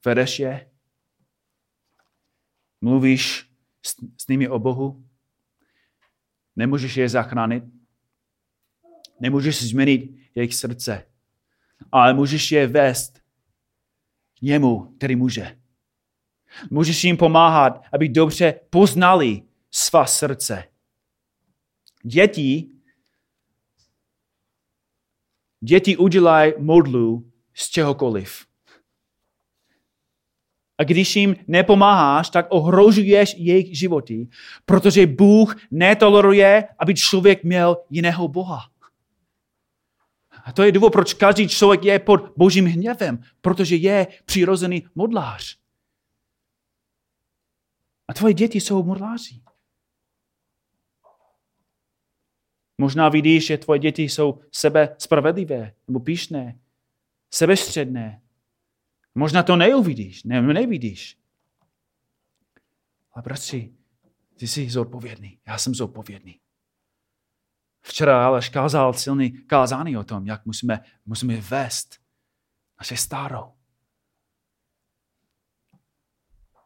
Vedeš 0.05 0.39
je, 0.39 0.71
mluvíš 2.81 3.51
s, 3.85 3.95
s 4.17 4.27
nimi 4.27 4.49
o 4.49 4.59
Bohu, 4.59 5.09
nemůžeš 6.55 6.97
je 6.97 7.09
zachránit, 7.09 7.63
nemůžeš 9.19 9.69
změnit 9.69 10.11
jejich 10.35 10.55
srdce, 10.55 11.11
ale 11.91 12.13
můžeš 12.13 12.51
je 12.51 12.67
vést 12.67 13.19
k 14.39 14.41
němu, 14.41 14.95
který 14.97 15.15
může. 15.15 15.59
Můžeš 16.69 17.03
jim 17.03 17.17
pomáhat, 17.17 17.81
aby 17.93 18.09
dobře 18.09 18.59
poznali 18.69 19.43
svá 19.75 20.05
srdce. 20.05 20.63
Děti 22.03 22.69
Děti 25.59 25.97
udělají 25.97 26.53
modlu 26.57 27.31
z 27.53 27.69
čehokoliv. 27.69 28.45
A 30.77 30.83
když 30.83 31.15
jim 31.15 31.35
nepomáháš, 31.47 32.29
tak 32.29 32.45
ohrožuješ 32.49 33.35
jejich 33.37 33.77
životy, 33.77 34.27
protože 34.65 35.07
Bůh 35.07 35.55
netoleruje, 35.71 36.67
aby 36.79 36.95
člověk 36.95 37.43
měl 37.43 37.77
jiného 37.89 38.27
Boha. 38.27 38.61
A 40.45 40.51
to 40.51 40.63
je 40.63 40.71
důvod, 40.71 40.93
proč 40.93 41.13
každý 41.13 41.47
člověk 41.47 41.83
je 41.83 41.99
pod 41.99 42.33
božím 42.37 42.65
hněvem, 42.65 43.23
protože 43.41 43.75
je 43.75 44.07
přirozený 44.25 44.87
modlář. 44.95 45.57
A 48.07 48.13
tvoje 48.13 48.33
děti 48.33 48.61
jsou 48.61 48.83
modláři. 48.83 49.44
Možná 52.77 53.09
vidíš, 53.09 53.45
že 53.45 53.57
tvoje 53.57 53.79
děti 53.79 54.03
jsou 54.03 54.39
sebe 54.51 54.95
spravedlivé 54.97 55.73
nebo 55.87 55.99
píšné, 55.99 56.59
sebestředné. 57.33 58.21
Možná 59.15 59.43
to 59.43 59.55
neuvidíš, 59.55 60.23
ne, 60.23 60.41
nevidíš. 60.41 61.17
Ale 63.11 63.21
bratři, 63.21 63.73
ty 64.35 64.47
jsi 64.47 64.69
zodpovědný, 64.69 65.39
já 65.47 65.57
jsem 65.57 65.75
zodpovědný. 65.75 66.39
Včera 67.81 68.27
ale 68.27 68.41
kázal 68.49 68.93
silný 68.93 69.31
kázání 69.31 69.97
o 69.97 70.03
tom, 70.03 70.27
jak 70.27 70.45
musíme, 70.45 70.83
musíme 71.05 71.41
vést 71.41 72.01
naše 72.79 72.97
starou. 72.97 73.53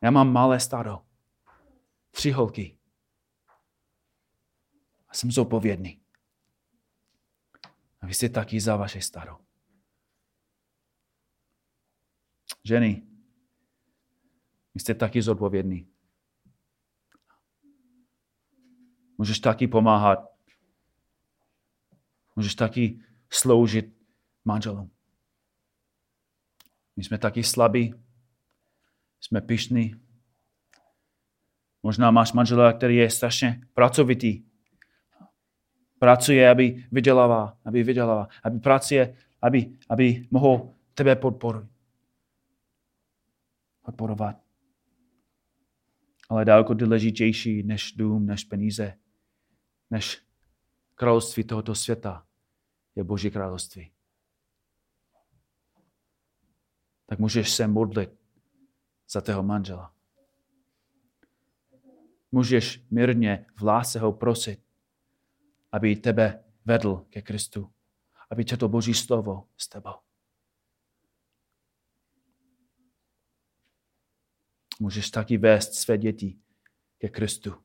Já 0.01 0.11
mám 0.11 0.33
malé 0.33 0.59
staro. 0.59 1.01
Tři 2.11 2.31
holky. 2.31 2.77
A 5.07 5.13
jsem 5.13 5.31
zodpovědný. 5.31 5.98
A 8.01 8.05
vy 8.05 8.13
jste 8.13 8.29
taky 8.29 8.61
za 8.61 8.75
vaše 8.75 9.01
starou. 9.01 9.37
Ženy, 12.63 13.07
vy 14.73 14.79
jste 14.79 14.93
taky 14.93 15.21
zodpovědný. 15.21 15.87
Můžeš 19.17 19.39
taky 19.39 19.67
pomáhat. 19.67 20.19
Můžeš 22.35 22.55
taky 22.55 23.03
sloužit 23.29 23.95
manželům. 24.45 24.91
My 26.95 27.03
jsme 27.03 27.17
taky 27.17 27.43
slabí, 27.43 27.93
jsme 29.19 29.41
pišní. 29.41 29.95
Možná 31.83 32.11
máš 32.11 32.33
manžela, 32.33 32.73
který 32.73 32.95
je 32.95 33.09
strašně 33.09 33.61
pracovitý. 33.73 34.48
Pracuje, 35.99 36.49
aby 36.49 36.85
vydělává, 36.91 37.57
aby 37.65 37.83
vydělává, 37.83 38.27
aby 38.43 38.59
pracuje, 38.59 39.15
aby, 39.41 39.77
aby 39.89 40.27
mohl 40.31 40.73
tebe 40.93 41.15
podporovat 41.15 41.69
podporovat. 43.89 44.35
Ale 46.29 46.45
daleko 46.45 46.73
důležitější 46.73 47.63
než 47.63 47.91
dům, 47.91 48.25
než 48.25 48.43
peníze, 48.43 48.97
než 49.89 50.21
království 50.95 51.43
tohoto 51.43 51.75
světa 51.75 52.27
je 52.95 53.03
Boží 53.03 53.31
království. 53.31 53.91
Tak 57.05 57.19
můžeš 57.19 57.51
se 57.51 57.67
modlit 57.67 58.09
za 59.09 59.21
tého 59.21 59.43
manžela. 59.43 59.93
Můžeš 62.31 62.85
mírně 62.91 63.45
v 63.55 63.63
lásce 63.63 63.99
ho 63.99 64.13
prosit, 64.13 64.59
aby 65.71 65.95
tebe 65.95 66.43
vedl 66.65 67.05
ke 67.09 67.21
Kristu, 67.21 67.71
aby 68.29 68.45
četl 68.45 68.67
Boží 68.67 68.93
slovo 68.93 69.47
s 69.57 69.67
tebou. 69.67 69.95
Můžeš 74.79 75.09
taky 75.09 75.37
vést 75.37 75.73
své 75.73 75.97
děti 75.97 76.39
ke 76.97 77.09
Kristu. 77.09 77.55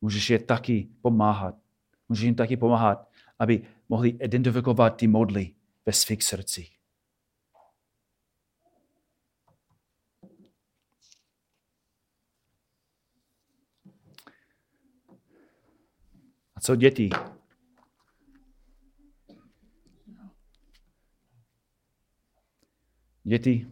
Můžeš 0.00 0.30
je 0.30 0.38
taky 0.38 0.88
pomáhat. 1.02 1.54
Můžeš 2.08 2.24
jim 2.24 2.34
taky 2.34 2.56
pomáhat, 2.56 3.10
aby 3.38 3.66
mohli 3.88 4.08
identifikovat 4.08 4.90
ty 4.90 5.06
modly 5.06 5.54
ve 5.86 5.92
svých 5.92 6.22
srdcích. 6.22 6.79
Co 16.60 16.76
děti? 16.76 17.10
Děti 23.24 23.70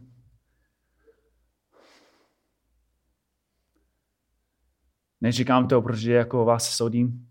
Neříkám 5.21 5.67
to, 5.67 5.81
protože 5.81 6.13
jako 6.13 6.45
vás 6.45 6.69
soudím, 6.69 7.29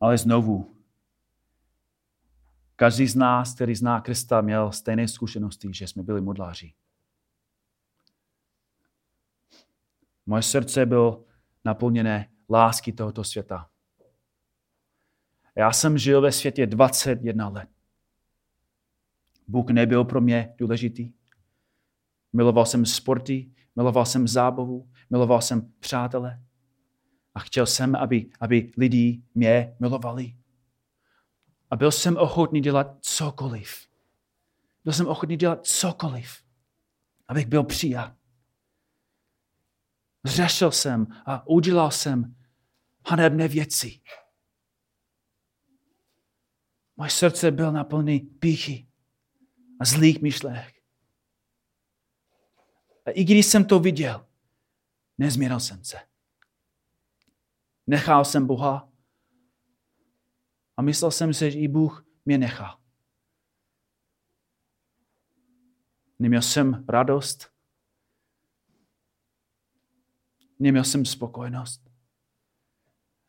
ale 0.00 0.18
znovu. 0.18 0.76
Každý 2.76 3.06
z 3.06 3.16
nás, 3.16 3.54
který 3.54 3.74
zná 3.74 4.00
Krista, 4.00 4.40
měl 4.40 4.72
stejné 4.72 5.08
zkušenosti, 5.08 5.68
že 5.74 5.88
jsme 5.88 6.02
byli 6.02 6.20
modláři. 6.20 6.74
Moje 10.26 10.42
srdce 10.42 10.86
bylo 10.86 11.24
naplněné 11.64 12.35
lásky 12.50 12.92
tohoto 12.92 13.24
světa. 13.24 13.68
Já 15.54 15.72
jsem 15.72 15.98
žil 15.98 16.20
ve 16.20 16.32
světě 16.32 16.66
21 16.66 17.48
let. 17.48 17.68
Bůh 19.48 19.70
nebyl 19.70 20.04
pro 20.04 20.20
mě 20.20 20.54
důležitý. 20.58 21.12
Miloval 22.32 22.66
jsem 22.66 22.86
sporty, 22.86 23.50
miloval 23.76 24.06
jsem 24.06 24.28
zábavu, 24.28 24.90
miloval 25.10 25.42
jsem 25.42 25.72
přátele 25.80 26.42
a 27.34 27.40
chtěl 27.40 27.66
jsem, 27.66 27.96
aby, 27.96 28.30
aby 28.40 28.72
lidi 28.76 29.22
mě 29.34 29.76
milovali. 29.80 30.36
A 31.70 31.76
byl 31.76 31.92
jsem 31.92 32.16
ochotný 32.16 32.60
dělat 32.60 32.96
cokoliv. 33.00 33.88
Byl 34.84 34.92
jsem 34.92 35.06
ochotný 35.06 35.36
dělat 35.36 35.66
cokoliv, 35.66 36.42
abych 37.28 37.46
byl 37.46 37.64
přijat. 37.64 38.14
Zřešil 40.26 40.72
jsem 40.72 41.06
a 41.26 41.46
udělal 41.46 41.90
jsem 41.90 42.36
hanebné 43.06 43.48
věci. 43.48 44.00
Moje 46.96 47.10
srdce 47.10 47.50
byl 47.50 47.72
naplný 47.72 48.20
píchy 48.20 48.88
a 49.80 49.84
zlých 49.84 50.22
myšlenek. 50.22 50.74
A 53.06 53.10
i 53.10 53.24
když 53.24 53.46
jsem 53.46 53.64
to 53.64 53.78
viděl, 53.78 54.26
nezměnil 55.18 55.60
jsem 55.60 55.84
se. 55.84 55.98
Nechal 57.86 58.24
jsem 58.24 58.46
Boha 58.46 58.92
a 60.76 60.82
myslel 60.82 61.10
jsem 61.10 61.34
si, 61.34 61.50
že 61.50 61.58
i 61.58 61.68
Bůh 61.68 62.06
mě 62.24 62.38
nechá. 62.38 62.80
Neměl 66.18 66.42
jsem 66.42 66.84
radost. 66.88 67.55
Neměl 70.58 70.84
jsem 70.84 71.04
spokojenost. 71.04 71.90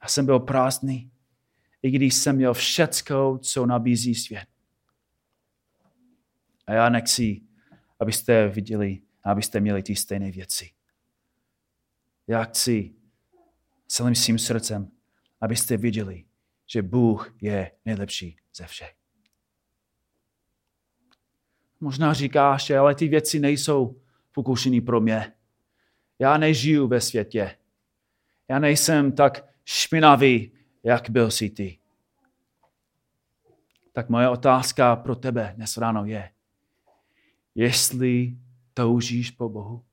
Já 0.01 0.07
jsem 0.07 0.25
byl 0.25 0.39
prázdný, 0.39 1.11
i 1.81 1.91
když 1.91 2.15
jsem 2.15 2.35
měl 2.35 2.53
všecko, 2.53 3.39
co 3.41 3.65
nabízí 3.65 4.15
svět. 4.15 4.47
A 6.67 6.73
já 6.73 6.89
nechci, 6.89 7.41
abyste 7.99 8.47
viděli, 8.47 9.01
abyste 9.23 9.59
měli 9.59 9.83
ty 9.83 9.95
stejné 9.95 10.31
věci. 10.31 10.71
Já 12.27 12.43
chci 12.43 12.95
celým 13.87 14.15
svým 14.15 14.39
srdcem, 14.39 14.91
abyste 15.41 15.77
viděli, 15.77 16.25
že 16.65 16.81
Bůh 16.81 17.35
je 17.41 17.71
nejlepší 17.85 18.37
ze 18.55 18.65
všech. 18.65 18.95
Možná 21.79 22.13
říkáš, 22.13 22.65
že 22.65 22.77
ale 22.77 22.95
ty 22.95 23.07
věci 23.07 23.39
nejsou 23.39 24.01
pokušený 24.31 24.81
pro 24.81 25.01
mě. 25.01 25.33
Já 26.19 26.37
nežiju 26.37 26.87
ve 26.87 27.01
světě. 27.01 27.57
Já 28.49 28.59
nejsem 28.59 29.11
tak 29.11 29.45
špinavý, 29.65 30.51
jak 30.83 31.09
byl 31.09 31.31
si 31.31 31.49
ty. 31.49 31.79
Tak 33.93 34.09
moje 34.09 34.29
otázka 34.29 34.95
pro 34.95 35.15
tebe 35.15 35.53
dnes 35.55 35.77
ráno 35.77 36.05
je, 36.05 36.31
jestli 37.55 38.37
toužíš 38.73 39.31
po 39.31 39.49
Bohu? 39.49 39.85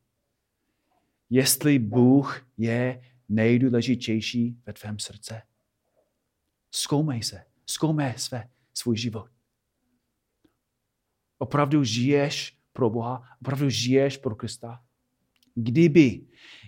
Jestli 1.31 1.79
Bůh 1.79 2.47
je 2.57 3.03
nejdůležitější 3.29 4.57
ve 4.67 4.73
tvém 4.73 4.99
srdce? 4.99 5.43
Zkoumej 6.71 7.23
se, 7.23 7.45
zkoumej 7.67 8.15
své, 8.17 8.51
svůj 8.75 8.97
život. 8.97 9.31
Opravdu 11.39 11.85
žiješ 11.85 12.59
pro 12.73 12.91
Boha? 12.91 13.29
Opravdu 13.41 13.71
žiješ 13.71 14.17
pro 14.17 14.35
Krista? 14.35 14.85
Kdyby, 15.55 16.27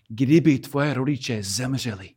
kdyby 0.08 0.58
tvoje 0.58 0.94
rodiče 0.94 1.42
zemřeli, 1.42 2.16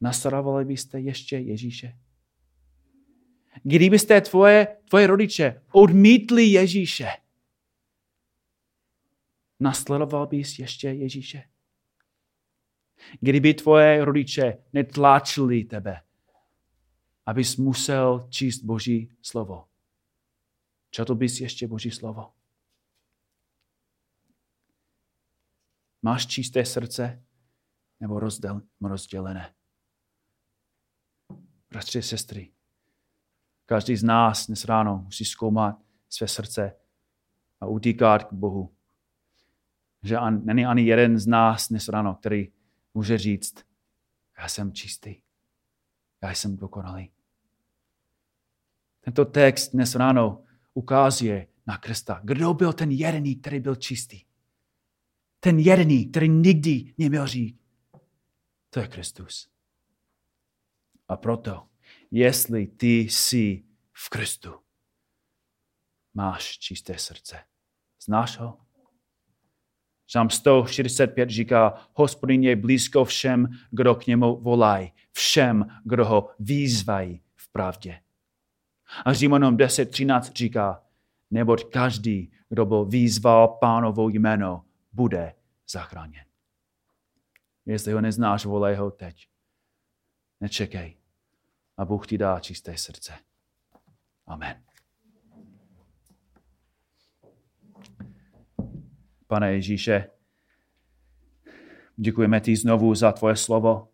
Nasledovali 0.00 0.64
byste 0.64 1.00
ještě 1.00 1.36
Ježíše? 1.36 1.98
Kdybyste 3.62 4.20
tvoje, 4.20 4.76
tvoje 4.88 5.06
rodiče 5.06 5.62
odmítli 5.72 6.44
Ježíše, 6.44 7.08
nasledoval 9.60 10.26
bys 10.26 10.58
ještě 10.58 10.88
Ježíše? 10.88 11.48
Kdyby 13.20 13.54
tvoje 13.54 14.04
rodiče 14.04 14.58
netlačili 14.72 15.64
tebe, 15.64 16.00
abys 17.26 17.56
musel 17.56 18.26
číst 18.30 18.62
Boží 18.62 19.10
slovo, 19.22 19.64
četl 20.90 21.14
bys 21.14 21.40
ještě 21.40 21.68
Boží 21.68 21.90
slovo? 21.90 22.37
Máš 26.02 26.26
čisté 26.26 26.64
srdce 26.64 27.22
nebo 28.00 28.20
rozděl, 28.20 28.62
rozdělené? 28.80 29.54
Bratři, 31.70 32.02
sestry, 32.02 32.52
každý 33.66 33.96
z 33.96 34.02
nás 34.02 34.46
dnes 34.46 34.64
ráno 34.64 35.02
musí 35.04 35.24
zkoumat 35.24 35.78
své 36.08 36.28
srdce 36.28 36.76
a 37.60 37.66
utíkat 37.66 38.24
k 38.24 38.32
Bohu. 38.32 38.74
Že 40.02 40.16
an, 40.16 40.44
není 40.44 40.66
ani 40.66 40.82
jeden 40.82 41.18
z 41.18 41.26
nás 41.26 41.68
dnes 41.68 41.88
ráno, 41.88 42.14
který 42.14 42.52
může 42.94 43.18
říct, 43.18 43.64
já 44.38 44.48
jsem 44.48 44.72
čistý, 44.72 45.16
já 46.22 46.30
jsem 46.30 46.56
dokonalý. 46.56 47.10
Tento 49.00 49.24
text 49.24 49.72
dnes 49.72 49.94
ráno 49.94 50.44
ukazuje 50.74 51.46
na 51.66 51.78
Krista. 51.78 52.20
Kdo 52.24 52.54
byl 52.54 52.72
ten 52.72 52.90
jediný, 52.90 53.36
který 53.36 53.60
byl 53.60 53.76
čistý? 53.76 54.27
Ten 55.40 55.58
jediný, 55.58 56.10
který 56.10 56.28
nikdy 56.28 56.94
neměl 56.98 57.26
říct. 57.26 57.58
To 58.70 58.80
je 58.80 58.86
Kristus. 58.86 59.48
A 61.08 61.16
proto, 61.16 61.68
jestli 62.10 62.66
ty 62.66 62.98
jsi 62.98 63.64
v 63.92 64.08
Kristu, 64.08 64.54
máš 66.14 66.58
čisté 66.58 66.98
srdce. 66.98 67.38
Znáš 68.04 68.38
ho? 68.38 68.58
Žám 70.12 70.30
145 70.30 71.30
říká, 71.30 71.88
hospodin 71.94 72.42
je 72.42 72.56
blízko 72.56 73.04
všem, 73.04 73.48
kdo 73.70 73.94
k 73.94 74.06
němu 74.06 74.40
volají, 74.40 74.92
všem, 75.12 75.66
kdo 75.84 76.04
ho 76.04 76.30
výzvají 76.38 77.22
v 77.36 77.52
pravdě. 77.52 78.00
A 79.04 79.12
Římanům 79.12 79.56
10.13 79.56 80.32
říká, 80.32 80.82
neboť 81.30 81.64
každý, 81.72 82.32
kdo 82.48 82.66
byl 82.66 82.84
výzval 82.84 83.48
pánovo 83.48 84.08
jméno, 84.08 84.64
bude 84.98 85.34
zachráněn. 85.70 86.24
Jestli 87.66 87.92
ho 87.92 88.00
neznáš, 88.00 88.44
volej 88.44 88.76
ho 88.76 88.90
teď. 88.90 89.28
Nečekej. 90.40 90.96
A 91.76 91.84
Bůh 91.84 92.06
ti 92.06 92.18
dá 92.18 92.40
čisté 92.40 92.76
srdce. 92.76 93.12
Amen. 94.26 94.62
Pane 99.26 99.52
Ježíše, 99.52 100.10
děkujeme 101.96 102.40
ti 102.40 102.56
znovu 102.56 102.94
za 102.94 103.12
tvoje 103.12 103.36
slovo, 103.36 103.88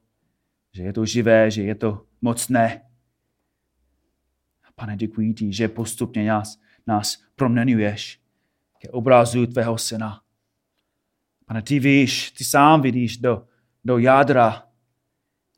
že 0.73 0.83
je 0.83 0.93
to 0.93 1.07
živé, 1.07 1.51
že 1.51 1.63
je 1.63 1.75
to 1.75 2.07
mocné. 2.21 2.91
Pane, 4.75 4.97
děkuji 4.97 5.35
ti, 5.35 5.53
že 5.53 5.69
postupně 5.69 6.29
nás, 6.29 6.61
nás 6.87 7.25
proměňuješ 7.35 8.21
ke 8.79 8.89
obrazu 8.89 9.47
tvého 9.47 9.79
syna. 9.79 10.24
Pane, 11.45 11.63
ty 11.63 11.79
víš, 11.79 12.31
ty 12.31 12.45
sám 12.45 12.83
vidíš 12.83 13.17
do, 13.17 13.47
do 13.85 13.99
jádra 13.99 14.69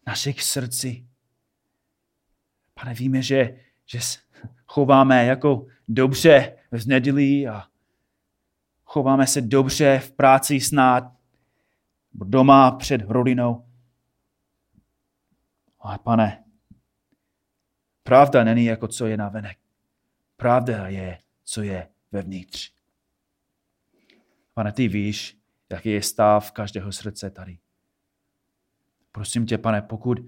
našich 0.06 0.42
srdcí. 0.42 1.08
Pane, 2.74 2.94
víme, 2.94 3.22
že, 3.22 3.60
že 3.86 3.98
chováme 4.66 5.26
jako 5.26 5.66
dobře 5.88 6.56
v 6.70 6.86
neděli 6.86 7.48
a 7.48 7.66
chováme 8.84 9.26
se 9.26 9.40
dobře 9.40 9.98
v 9.98 10.12
práci 10.12 10.60
snad, 10.60 11.12
doma 12.12 12.70
před 12.70 13.00
rodinou. 13.08 13.66
Ale 15.80 15.98
pane, 15.98 16.44
pravda 18.02 18.44
není 18.44 18.64
jako 18.64 18.88
co 18.88 19.06
je 19.06 19.16
na 19.16 19.28
venek. 19.28 19.58
Pravda 20.36 20.88
je, 20.88 21.18
co 21.44 21.62
je 21.62 21.88
vevnitř. 22.12 22.72
Pane, 24.54 24.72
ty 24.72 24.88
víš, 24.88 25.38
jaký 25.70 25.88
je 25.88 26.02
stav 26.02 26.52
každého 26.52 26.92
srdce 26.92 27.30
tady. 27.30 27.58
Prosím 29.12 29.46
tě, 29.46 29.58
pane, 29.58 29.82
pokud, 29.82 30.18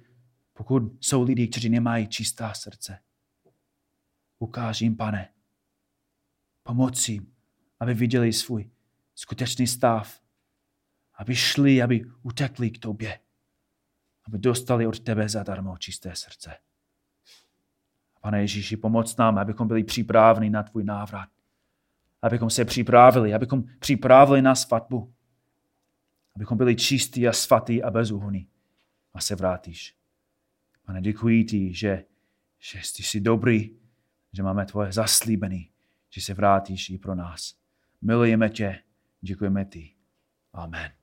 pokud 0.52 0.82
jsou 1.00 1.22
lidi, 1.22 1.48
kteří 1.48 1.68
nemají 1.68 2.08
čistá 2.08 2.54
srdce, 2.54 2.98
ukáž 4.38 4.80
jim, 4.80 4.96
pane, 4.96 5.28
pomoc 6.62 7.08
jim, 7.08 7.34
aby 7.80 7.94
viděli 7.94 8.32
svůj 8.32 8.70
skutečný 9.14 9.66
stav, 9.66 10.20
aby 11.14 11.36
šli, 11.36 11.82
aby 11.82 12.04
utekli 12.22 12.70
k 12.70 12.78
tobě, 12.78 13.20
aby 14.24 14.38
dostali 14.38 14.86
od 14.86 15.00
tebe 15.00 15.28
zadarmo 15.28 15.78
čisté 15.78 16.16
srdce. 16.16 16.56
Pane 18.20 18.40
Ježíši, 18.40 18.76
pomoc 18.76 19.16
nám, 19.16 19.38
abychom 19.38 19.68
byli 19.68 19.84
připraveni 19.84 20.50
na 20.50 20.62
tvůj 20.62 20.84
návrat. 20.84 21.28
Abychom 22.22 22.50
se 22.50 22.64
připravili, 22.64 23.34
abychom 23.34 23.64
připravili 23.78 24.42
na 24.42 24.54
svatbu. 24.54 25.14
Abychom 26.38 26.58
byli 26.58 26.76
čistí 26.76 27.28
a 27.28 27.32
svatý 27.32 27.82
a 27.82 27.90
bezúhonní. 27.90 28.48
A 29.14 29.20
se 29.20 29.34
vrátíš. 29.34 29.94
Pane, 30.86 31.00
děkuji 31.00 31.44
ti, 31.44 31.74
že, 31.74 32.04
že 32.58 32.78
jsi 32.82 33.20
dobrý, 33.20 33.76
že 34.32 34.42
máme 34.42 34.66
tvoje 34.66 34.92
zaslíbený, 34.92 35.70
že 36.10 36.20
se 36.20 36.34
vrátíš 36.34 36.90
i 36.90 36.98
pro 36.98 37.14
nás. 37.14 37.54
Milujeme 38.02 38.50
tě, 38.50 38.78
děkujeme 39.20 39.64
ti. 39.64 39.94
Amen. 40.52 40.97